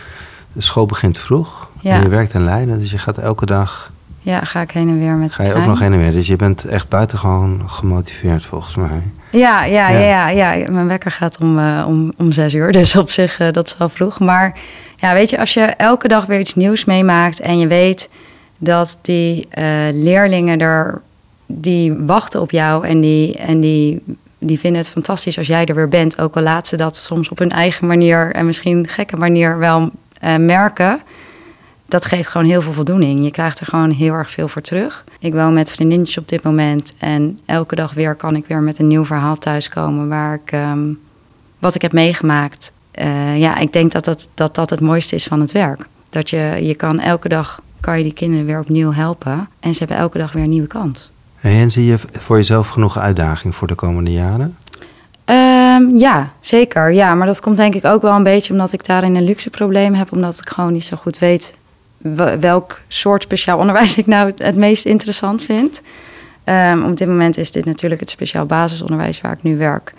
De 0.53 0.61
school 0.63 0.87
begint 0.87 1.19
vroeg 1.19 1.69
Ja. 1.81 1.95
en 1.95 2.03
je 2.03 2.09
werkt 2.09 2.35
in 2.35 2.45
Leiden, 2.45 2.79
dus 2.79 2.91
je 2.91 2.99
gaat 2.99 3.19
elke 3.19 3.47
dag... 3.47 3.91
Ja, 4.21 4.41
ga 4.45 4.61
ik 4.61 4.71
heen 4.71 4.89
en 4.89 4.99
weer 4.99 5.13
met 5.15 5.35
Ga 5.35 5.37
de 5.37 5.43
je 5.43 5.49
trein. 5.55 5.65
ook 5.65 5.71
nog 5.71 5.81
heen 5.81 5.93
en 5.93 5.99
weer, 5.99 6.13
dus 6.13 6.27
je 6.27 6.37
bent 6.37 6.65
echt 6.65 6.89
buitengewoon 6.89 7.71
gemotiveerd 7.71 8.45
volgens 8.45 8.75
mij. 8.77 9.03
Ja, 9.31 9.65
ja, 9.65 9.89
Ja. 9.89 10.29
ja. 10.29 10.51
ja. 10.53 10.65
Mijn 10.73 10.87
wekker 10.89 11.11
gaat 11.11 11.39
om, 11.39 11.59
eh, 11.59 11.85
om, 11.89 12.13
om 12.17 12.33
zes 12.33 12.55
uur, 12.55 12.73
dus 12.81 12.97
op 12.97 13.11
zich 13.11 13.39
eh, 13.39 13.53
dat 13.53 13.67
is 13.67 13.77
wel 13.79 13.89
vroeg. 13.89 14.19
Maar 14.21 14.59
ja, 14.97 15.13
weet 15.13 15.31
je, 15.31 15.39
als 15.39 15.55
je 15.55 15.61
elke 15.61 16.09
dag 16.09 16.27
weer 16.27 16.41
iets 16.41 16.55
nieuws 16.55 16.85
meemaakt 16.85 17.41
en 17.41 17.59
je 17.59 17.67
weet 17.67 18.09
dat 18.59 18.99
die 19.03 19.47
eh, 19.51 19.65
leerlingen 19.93 20.59
er, 20.61 21.01
die 21.47 21.93
wachten 21.99 22.41
op 22.41 22.51
jou 22.51 22.87
en 22.87 23.01
die, 23.01 23.37
en 23.37 23.61
die, 23.61 24.03
die 24.39 24.59
vinden 24.59 24.81
het 24.81 24.91
fantastisch 24.91 25.39
als 25.39 25.47
jij 25.47 25.67
er 25.67 25.75
weer 25.75 25.89
bent. 25.89 26.21
Ook 26.21 26.37
al 26.37 26.43
laten 26.43 26.67
ze 26.67 26.77
dat 26.77 26.97
soms 26.97 27.29
op 27.29 27.39
hun 27.39 27.51
eigen 27.51 27.87
manier 27.87 28.33
en 28.33 28.47
misschien 28.47 28.89
gekke 28.89 29.17
manier 29.17 29.59
wel 29.59 29.91
eh, 30.21 30.37
merken. 30.37 31.01
Dat 31.87 32.07
geeft 32.07 32.29
gewoon 32.29 32.47
heel 32.47 32.63
veel 32.63 32.73
voldoening. 32.73 33.25
Je 33.25 33.31
krijgt 33.31 33.61
er 33.61 33.67
gewoon 33.67 33.91
heel 33.91 34.13
erg 34.13 34.31
veel 34.31 34.49
voor 34.49 34.63
terug. 34.63 35.05
Ik 35.19 35.33
woon 35.33 35.53
met 35.53 35.73
vriendinnetjes 35.73 36.19
op 36.19 36.29
dit 36.29 36.43
moment. 36.43 36.93
En 36.99 37.39
elke 37.47 37.75
dag 37.75 37.93
weer 37.93 38.15
kan 38.15 38.37
ik 38.37 38.47
weer 38.47 38.61
met 38.61 38.79
een 38.79 38.87
nieuw 38.87 39.05
verhaal 39.05 39.37
thuiskomen 39.39 40.09
waar 40.09 40.35
ik, 40.35 40.53
ehm, 40.53 40.93
wat 41.59 41.75
ik 41.75 41.83
heb 41.83 41.93
meegemaakt. 41.93 42.73
Eh, 42.91 43.39
ja, 43.39 43.57
ik 43.57 43.73
denk 43.73 43.93
dat 43.93 44.05
dat, 44.05 44.29
dat 44.35 44.55
dat 44.55 44.71
het 44.71 44.81
mooiste 44.81 45.15
is 45.15 45.27
van 45.27 45.41
het 45.41 45.53
werk. 45.53 45.87
Dat 46.11 46.31
je, 46.31 46.59
je 46.63 46.75
kan 46.75 47.01
elke 47.01 47.29
dag 47.29 47.63
kan 47.81 47.99
je 47.99 48.03
die 48.05 48.13
kinderen 48.13 48.47
weer 48.47 48.61
opnieuw 48.61 48.93
helpen. 48.93 49.49
En 49.61 49.73
ze 49.73 49.79
hebben 49.79 49.97
elke 49.97 50.19
dag 50.19 50.33
weer 50.33 50.43
een 50.43 50.49
nieuwe 50.51 50.67
kans. 50.67 51.11
En 51.41 51.71
zie 51.71 51.85
je 51.85 51.99
voor 52.13 52.37
jezelf 52.37 52.69
genoeg 52.69 52.99
uitdaging 52.99 53.55
voor 53.55 53.67
de 53.67 53.75
komende 53.75 54.13
jaren? 54.13 54.57
Ehm, 55.25 55.97
ja, 55.97 56.33
zeker. 56.41 56.93
Ja, 56.93 57.15
maar 57.15 57.27
dat 57.27 57.41
komt 57.41 57.57
denk 57.57 57.75
ik 57.75 57.85
ook 57.85 58.03
wel 58.03 58.15
een 58.15 58.23
beetje 58.23 58.53
omdat 58.53 58.73
ik 58.73 58.87
daarin 58.87 59.17
een 59.17 59.25
luxe 59.25 59.51
probleem 59.51 59.95
heb. 59.95 60.13
Omdat 60.13 60.39
ik 60.39 60.49
gewoon 60.49 60.73
niet 60.73 60.85
zo 60.85 60.97
goed 60.97 61.19
weet 61.19 61.55
welk 62.41 62.81
soort 62.89 63.23
speciaal 63.23 63.59
onderwijs 63.59 63.97
ik 63.97 64.07
nou 64.07 64.33
het, 64.37 64.57
meest 64.57 64.85
interessant 64.85 65.43
vind. 65.43 65.83
Ehm, 66.45 66.83
op 66.83 66.97
dit 66.97 67.09
moment 67.09 67.37
is 67.37 67.51
dit 67.51 67.65
natuurlijk 67.65 68.01
het 68.01 68.11
speciaal 68.11 68.47
basisonderwijs 68.47 69.21
waar 69.21 69.33
ik 69.33 69.43
nu 69.43 69.57
werk. 69.57 69.95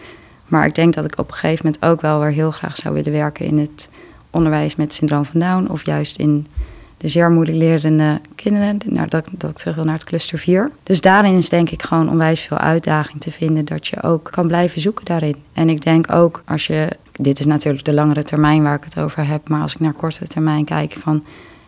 Maar 0.48 0.66
ik 0.66 0.76
denk 0.76 0.94
dat 0.94 1.06
ik 1.06 1.18
op 1.18 1.28
een 1.28 1.38
gegeven 1.38 1.66
moment 1.66 1.84
ook 1.86 2.02
wel 2.02 2.20
weer 2.20 2.32
heel 2.32 2.52
graag 2.52 2.76
zou 2.76 2.94
willen 2.94 3.12
werken 3.12 3.46
in 3.46 3.58
het 3.58 3.90
onderwijs 4.30 4.76
met 4.76 4.94
syndroom 4.94 5.26
van 5.26 5.40
Down. 5.40 5.68
Of 5.72 5.86
juist 5.86 6.18
in 6.18 6.48
de 7.00 7.08
zeer 7.08 7.32
moeilijk 7.32 7.58
lerende 7.58 8.20
kinderen. 8.36 8.78
Nou, 8.86 9.08
dat, 9.08 9.28
dat 9.32 9.50
ik 9.50 9.56
terug 9.56 9.76
wil 9.76 9.84
naar 9.84 9.94
het 9.94 10.04
cluster 10.04 10.38
4. 10.38 10.72
Dus 10.84 11.02
daarin 11.02 11.38
is 11.38 11.50
denk 11.50 11.70
ik 11.70 11.84
gewoon 11.84 12.10
onwijs 12.10 12.42
veel 12.42 12.58
uitdaging 12.58 13.22
te 13.22 13.32
vinden 13.32 13.66
dat 13.66 13.88
je 13.88 14.04
ook 14.04 14.30
kan 14.32 14.48
blijven 14.48 14.82
zoeken 14.82 15.06
daarin. 15.06 15.36
En 15.54 15.70
ik 15.70 15.82
denk 15.82 16.12
ook 16.12 16.42
als 16.46 16.68
je, 16.68 16.90
dit 17.12 17.40
is 17.40 17.46
natuurlijk 17.46 17.86
de 17.86 17.94
langere 17.94 18.24
termijn 18.24 18.64
waar 18.64 18.76
ik 18.76 18.84
het 18.84 19.00
over 19.00 19.28
heb, 19.28 19.50
maar 19.50 19.62
als 19.62 19.74
ik 19.74 19.80
naar 19.80 19.94
korte 19.94 20.28
termijn 20.28 20.66
kijk 20.66 20.96
van, 21.00 21.24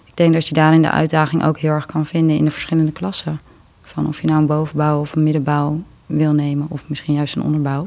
ik 0.05 0.17
denk 0.17 0.33
dat 0.33 0.47
je 0.47 0.53
daarin 0.53 0.81
de 0.81 0.91
uitdaging 0.91 1.45
ook 1.45 1.59
heel 1.59 1.71
erg 1.71 1.85
kan 1.85 2.05
vinden 2.05 2.37
in 2.37 2.45
de 2.45 2.51
verschillende 2.51 2.91
klassen. 2.91 3.39
Van 3.83 4.07
of 4.07 4.21
je 4.21 4.27
nou 4.27 4.39
een 4.39 4.45
bovenbouw 4.45 4.99
of 4.99 5.15
een 5.15 5.23
middenbouw 5.23 5.81
wil 6.05 6.31
nemen 6.31 6.65
of 6.69 6.83
misschien 6.87 7.13
juist 7.13 7.35
een 7.35 7.43
onderbouw. 7.43 7.83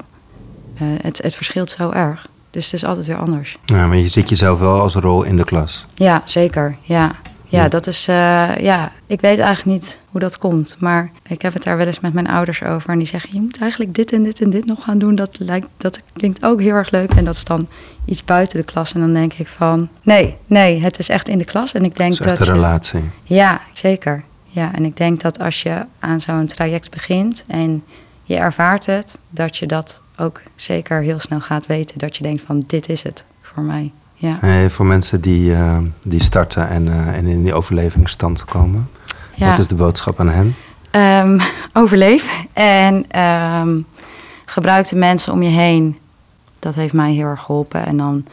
Uh, 0.74 0.88
het, 1.02 1.22
het 1.22 1.34
verschilt 1.34 1.70
zo 1.70 1.90
erg. 1.90 2.28
Dus 2.50 2.64
het 2.64 2.74
is 2.74 2.84
altijd 2.84 3.06
weer 3.06 3.16
anders. 3.16 3.58
Ja, 3.64 3.86
maar 3.86 3.96
je 3.96 4.08
ziet 4.08 4.28
jezelf 4.28 4.58
wel 4.58 4.80
als 4.80 4.94
rol 4.94 5.22
in 5.22 5.36
de 5.36 5.44
klas. 5.44 5.86
Ja, 5.94 6.22
zeker. 6.24 6.76
Ja. 6.82 7.14
Ja, 7.46 7.68
dat 7.68 7.86
is. 7.86 8.08
eh, 8.08 8.56
ja, 8.56 8.92
ik 9.06 9.20
weet 9.20 9.38
eigenlijk 9.38 9.78
niet 9.78 10.00
hoe 10.10 10.20
dat 10.20 10.38
komt. 10.38 10.76
Maar 10.78 11.10
ik 11.22 11.42
heb 11.42 11.52
het 11.52 11.62
daar 11.62 11.76
wel 11.76 11.86
eens 11.86 12.00
met 12.00 12.12
mijn 12.12 12.26
ouders 12.28 12.62
over. 12.62 12.90
En 12.90 12.98
die 12.98 13.06
zeggen: 13.06 13.30
Je 13.32 13.40
moet 13.40 13.60
eigenlijk 13.60 13.94
dit 13.94 14.12
en 14.12 14.22
dit 14.22 14.40
en 14.40 14.50
dit 14.50 14.66
nog 14.66 14.82
gaan 14.82 14.98
doen. 14.98 15.14
Dat, 15.14 15.36
lijkt, 15.38 15.66
dat 15.76 16.00
klinkt 16.12 16.44
ook 16.44 16.60
heel 16.60 16.74
erg 16.74 16.90
leuk. 16.90 17.10
En 17.12 17.24
dat 17.24 17.34
is 17.34 17.44
dan 17.44 17.68
iets 18.04 18.24
buiten 18.24 18.58
de 18.58 18.64
klas. 18.64 18.92
En 18.92 19.00
dan 19.00 19.12
denk 19.12 19.32
ik 19.32 19.48
van: 19.48 19.88
Nee, 20.02 20.36
nee, 20.46 20.80
het 20.82 20.98
is 20.98 21.08
echt 21.08 21.28
in 21.28 21.38
de 21.38 21.44
klas. 21.44 21.72
En 21.72 21.84
ik 21.84 21.96
denk 21.96 22.10
Het 22.12 22.20
is 22.20 22.26
echt 22.26 22.38
dat. 22.38 22.46
je- 22.46 22.52
relatie. 22.52 23.10
ja, 23.22 23.60
zeker. 23.72 24.22
Ja, 24.46 24.74
en 24.74 24.84
ik 24.84 24.96
denk 24.96 25.20
dat 25.20 25.38
als 25.38 25.62
je 25.62 25.84
aan 25.98 26.20
zo'n 26.20 26.46
traject 26.46 26.90
begint 26.90 27.44
en 27.46 27.82
je 28.22 28.36
ervaart 28.36 28.86
het, 28.86 29.18
dat 29.30 29.56
je 29.56 29.66
dat 29.66 30.00
ook 30.16 30.40
zeker 30.56 31.02
heel 31.02 31.18
snel 31.18 31.40
gaat 31.40 31.66
weten. 31.66 31.98
Dat 31.98 32.16
je 32.16 32.22
denkt 32.22 32.42
van 32.46 32.64
dit 32.66 32.88
is 32.88 33.02
het 33.02 33.24
voor 33.42 33.62
mij. 33.62 33.92
Ja. 34.14 34.68
Voor 34.68 34.86
mensen 34.86 35.20
die, 35.20 35.54
eh, 35.54 35.78
die 36.02 36.22
starten 36.22 36.68
en, 36.68 36.88
eh, 36.88 37.16
en 37.16 37.26
in 37.26 37.42
die 37.42 37.54
overlevingsstand 37.54 38.44
komen. 38.44 38.88
ja. 39.34 39.48
Wat 39.48 39.58
is 39.58 39.68
de 39.68 39.74
boodschap 39.74 40.20
aan 40.20 40.28
hen? 40.28 40.54
Ehm, 40.90 41.38
overleef 41.72 42.30
en 42.52 43.04
ehm, 43.10 43.80
gebruik 44.44 44.88
de 44.88 44.96
mensen 44.96 45.32
om 45.32 45.42
je 45.42 45.50
heen. 45.50 45.98
Dat 46.58 46.74
heeft 46.74 46.92
mij 46.92 47.12
heel 47.12 47.26
erg 47.26 47.40
geholpen. 47.40 47.86
En 47.86 47.96
dan 47.96 48.24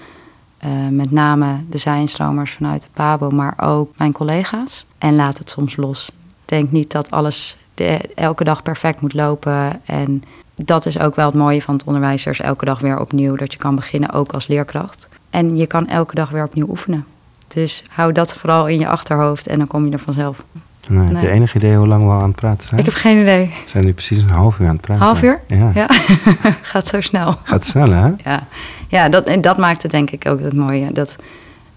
eh, 0.58 0.70
met 0.90 1.12
name 1.12 1.56
de 1.70 1.78
zijnstromers 1.78 2.52
vanuit 2.52 2.82
de 2.82 2.88
PABO, 2.94 3.30
maar 3.30 3.54
ook 3.58 3.98
mijn 3.98 4.12
collega's. 4.12 4.86
En 4.98 5.16
laat 5.16 5.38
het 5.38 5.50
soms 5.50 5.76
los. 5.76 6.12
Denk 6.46 6.72
niet 6.72 6.92
dat 6.92 7.12
alles 7.12 7.58
de, 7.74 8.00
elke 8.16 8.44
dag 8.44 8.64
perfect 8.64 9.02
moet 9.02 9.14
lopen. 9.14 9.86
En 9.86 10.24
dat 10.56 10.86
is 10.86 11.00
ook 11.00 11.16
wel 11.16 11.26
het 11.26 11.36
mooie 11.36 11.62
van 11.62 11.74
het 11.74 11.84
onderwijs. 11.84 12.26
Er 12.26 12.32
is 12.32 12.40
elke 12.40 12.66
dag 12.66 12.80
weer 12.80 13.00
opnieuw 13.00 13.36
dat 13.36 13.52
je 13.52 13.58
kan 13.58 13.76
beginnen, 13.76 14.12
ook 14.12 14.32
als 14.32 14.48
leerkracht. 14.48 15.10
En 15.32 15.58
je 15.58 15.66
kan 15.68 15.88
elke 15.88 16.16
dag 16.16 16.30
weer 16.30 16.44
opnieuw 16.44 16.68
oefenen. 16.70 17.06
Dus 17.48 17.84
hou 17.90 18.12
dat 18.12 18.36
vooral 18.36 18.68
in 18.68 18.80
je 18.80 18.88
achterhoofd 18.88 19.48
en 19.48 19.58
dan 19.58 19.68
kom 19.68 19.86
je 19.86 19.92
er 19.92 20.00
vanzelf. 20.00 20.44
Nee, 20.90 21.04
Heb 21.04 21.14
Nee. 21.14 21.22
je 21.24 21.30
enig 21.30 21.56
idee 21.56 21.76
hoe 21.76 21.88
lang 21.88 22.04
we 22.04 22.10
al 22.10 22.20
aan 22.22 22.28
het 22.28 22.36
praten 22.36 22.68
zijn? 22.68 22.80
Ik 22.80 22.86
heb 22.86 22.96
geen 22.96 23.22
idee. 23.22 23.46
We 23.64 23.70
zijn 23.70 23.86
nu 23.86 23.94
precies 23.94 24.18
een 24.18 24.30
half 24.30 24.60
uur 24.60 24.68
aan 24.68 24.74
het 24.74 24.82
praten. 24.82 25.04
Half 25.06 25.24
uur? 25.24 25.42
Ja. 25.48 25.72
Ja. 25.74 25.88
Gaat 26.62 26.88
zo 26.88 27.02
snel. 27.02 27.36
Gaat 27.44 27.66
snel, 27.66 27.90
hè? 27.92 28.10
Ja, 28.24 28.44
ja 28.88 29.10
dat, 29.10 29.26
en 29.26 29.42
dat 29.42 29.58
maakt 29.58 29.82
het 29.84 29.92
denk 29.92 30.12
ik 30.12 30.28
ook 30.28 30.40
het 30.40 30.54
mooie. 30.54 30.92
Dat, 30.92 31.16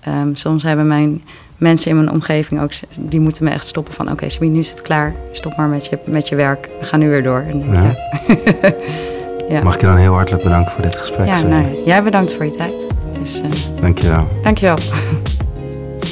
ehm, 0.01 0.35
soms 0.35 0.63
hebben 0.63 0.87
mijn 0.87 1.23
mensen 1.57 1.91
in 1.91 1.97
mijn 1.97 2.11
omgeving 2.11 2.61
ook... 2.61 2.71
die 2.97 3.21
moeten 3.21 3.45
me 3.45 3.51
echt 3.51 3.67
stoppen 3.67 3.95
van... 3.95 4.11
oké, 4.11 4.29
Sabine, 4.29 4.53
nu 4.53 4.59
is 4.59 4.71
het 4.71 4.83
klaar. 4.83 5.15
Stop 5.33 5.57
maar 5.57 5.69
met 5.69 5.87
je, 5.87 5.99
met 6.05 6.29
je 6.29 6.37
werk. 6.37 6.69
We 6.81 6.87
gaan 6.87 7.01
nu 7.01 7.09
weer 7.09 7.23
door. 7.23 7.41
En, 7.41 7.65
Ja. 7.73 7.95
ja. 9.49 9.63
Mag 9.65 9.75
ik 9.75 9.81
je 9.81 9.87
dan 9.87 9.97
heel 9.97 10.15
hartelijk 10.15 10.43
bedanken 10.43 10.73
voor 10.73 10.83
dit 10.83 10.97
gesprek? 10.97 11.27
ja, 11.27 11.43
nou, 11.43 11.83
jij 11.85 12.03
bedankt 12.03 12.33
voor 12.35 12.45
je 12.45 12.51
tijd. 12.51 12.87
Dus, 13.25 13.41
eh 13.41 13.81
Dankjewel. 13.81 14.29
dankjewel. 14.43 14.77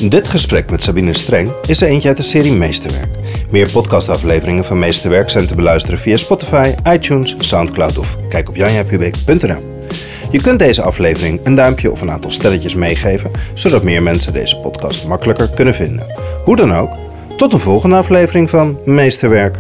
Dit 0.09 0.29
gesprek 0.29 0.71
met 0.71 0.83
Sabine 0.83 1.13
Streng 1.13 1.51
is 1.67 1.81
er 1.81 1.89
eentje 1.89 2.09
uit 2.09 2.17
de 2.17 2.23
serie 2.23 2.53
Meesterwerk. 2.53 3.09
Meer 3.51 3.71
podcastafleveringen 3.71 4.65
van 4.65 4.79
Meesterwerk 4.79 5.31
zijn 5.31 5.47
te 5.47 5.55
beluisteren 5.55 5.99
via 5.99 6.17
Spotify, 6.17 6.73
iTunes, 6.89 7.35
Soundcloud 7.39 7.99
of 7.99 8.17
kijk 8.29 8.49
op 8.49 8.57
janjapubeek.nl. 8.57 9.71
Je 10.31 10.41
kunt 10.41 10.59
deze 10.59 10.83
aflevering 10.83 11.41
een 11.43 11.55
duimpje 11.55 11.91
of 11.91 12.01
een 12.01 12.11
aantal 12.11 12.31
sterretjes 12.31 12.75
meegeven, 12.75 13.31
zodat 13.55 13.83
meer 13.83 14.03
mensen 14.03 14.33
deze 14.33 14.57
podcast 14.57 15.07
makkelijker 15.07 15.49
kunnen 15.49 15.75
vinden. 15.75 16.07
Hoe 16.45 16.57
dan 16.57 16.75
ook, 16.75 16.91
tot 17.37 17.53
een 17.53 17.61
volgende 17.61 17.97
aflevering 17.97 18.51
van 18.51 18.79
Meesterwerk. 18.85 19.57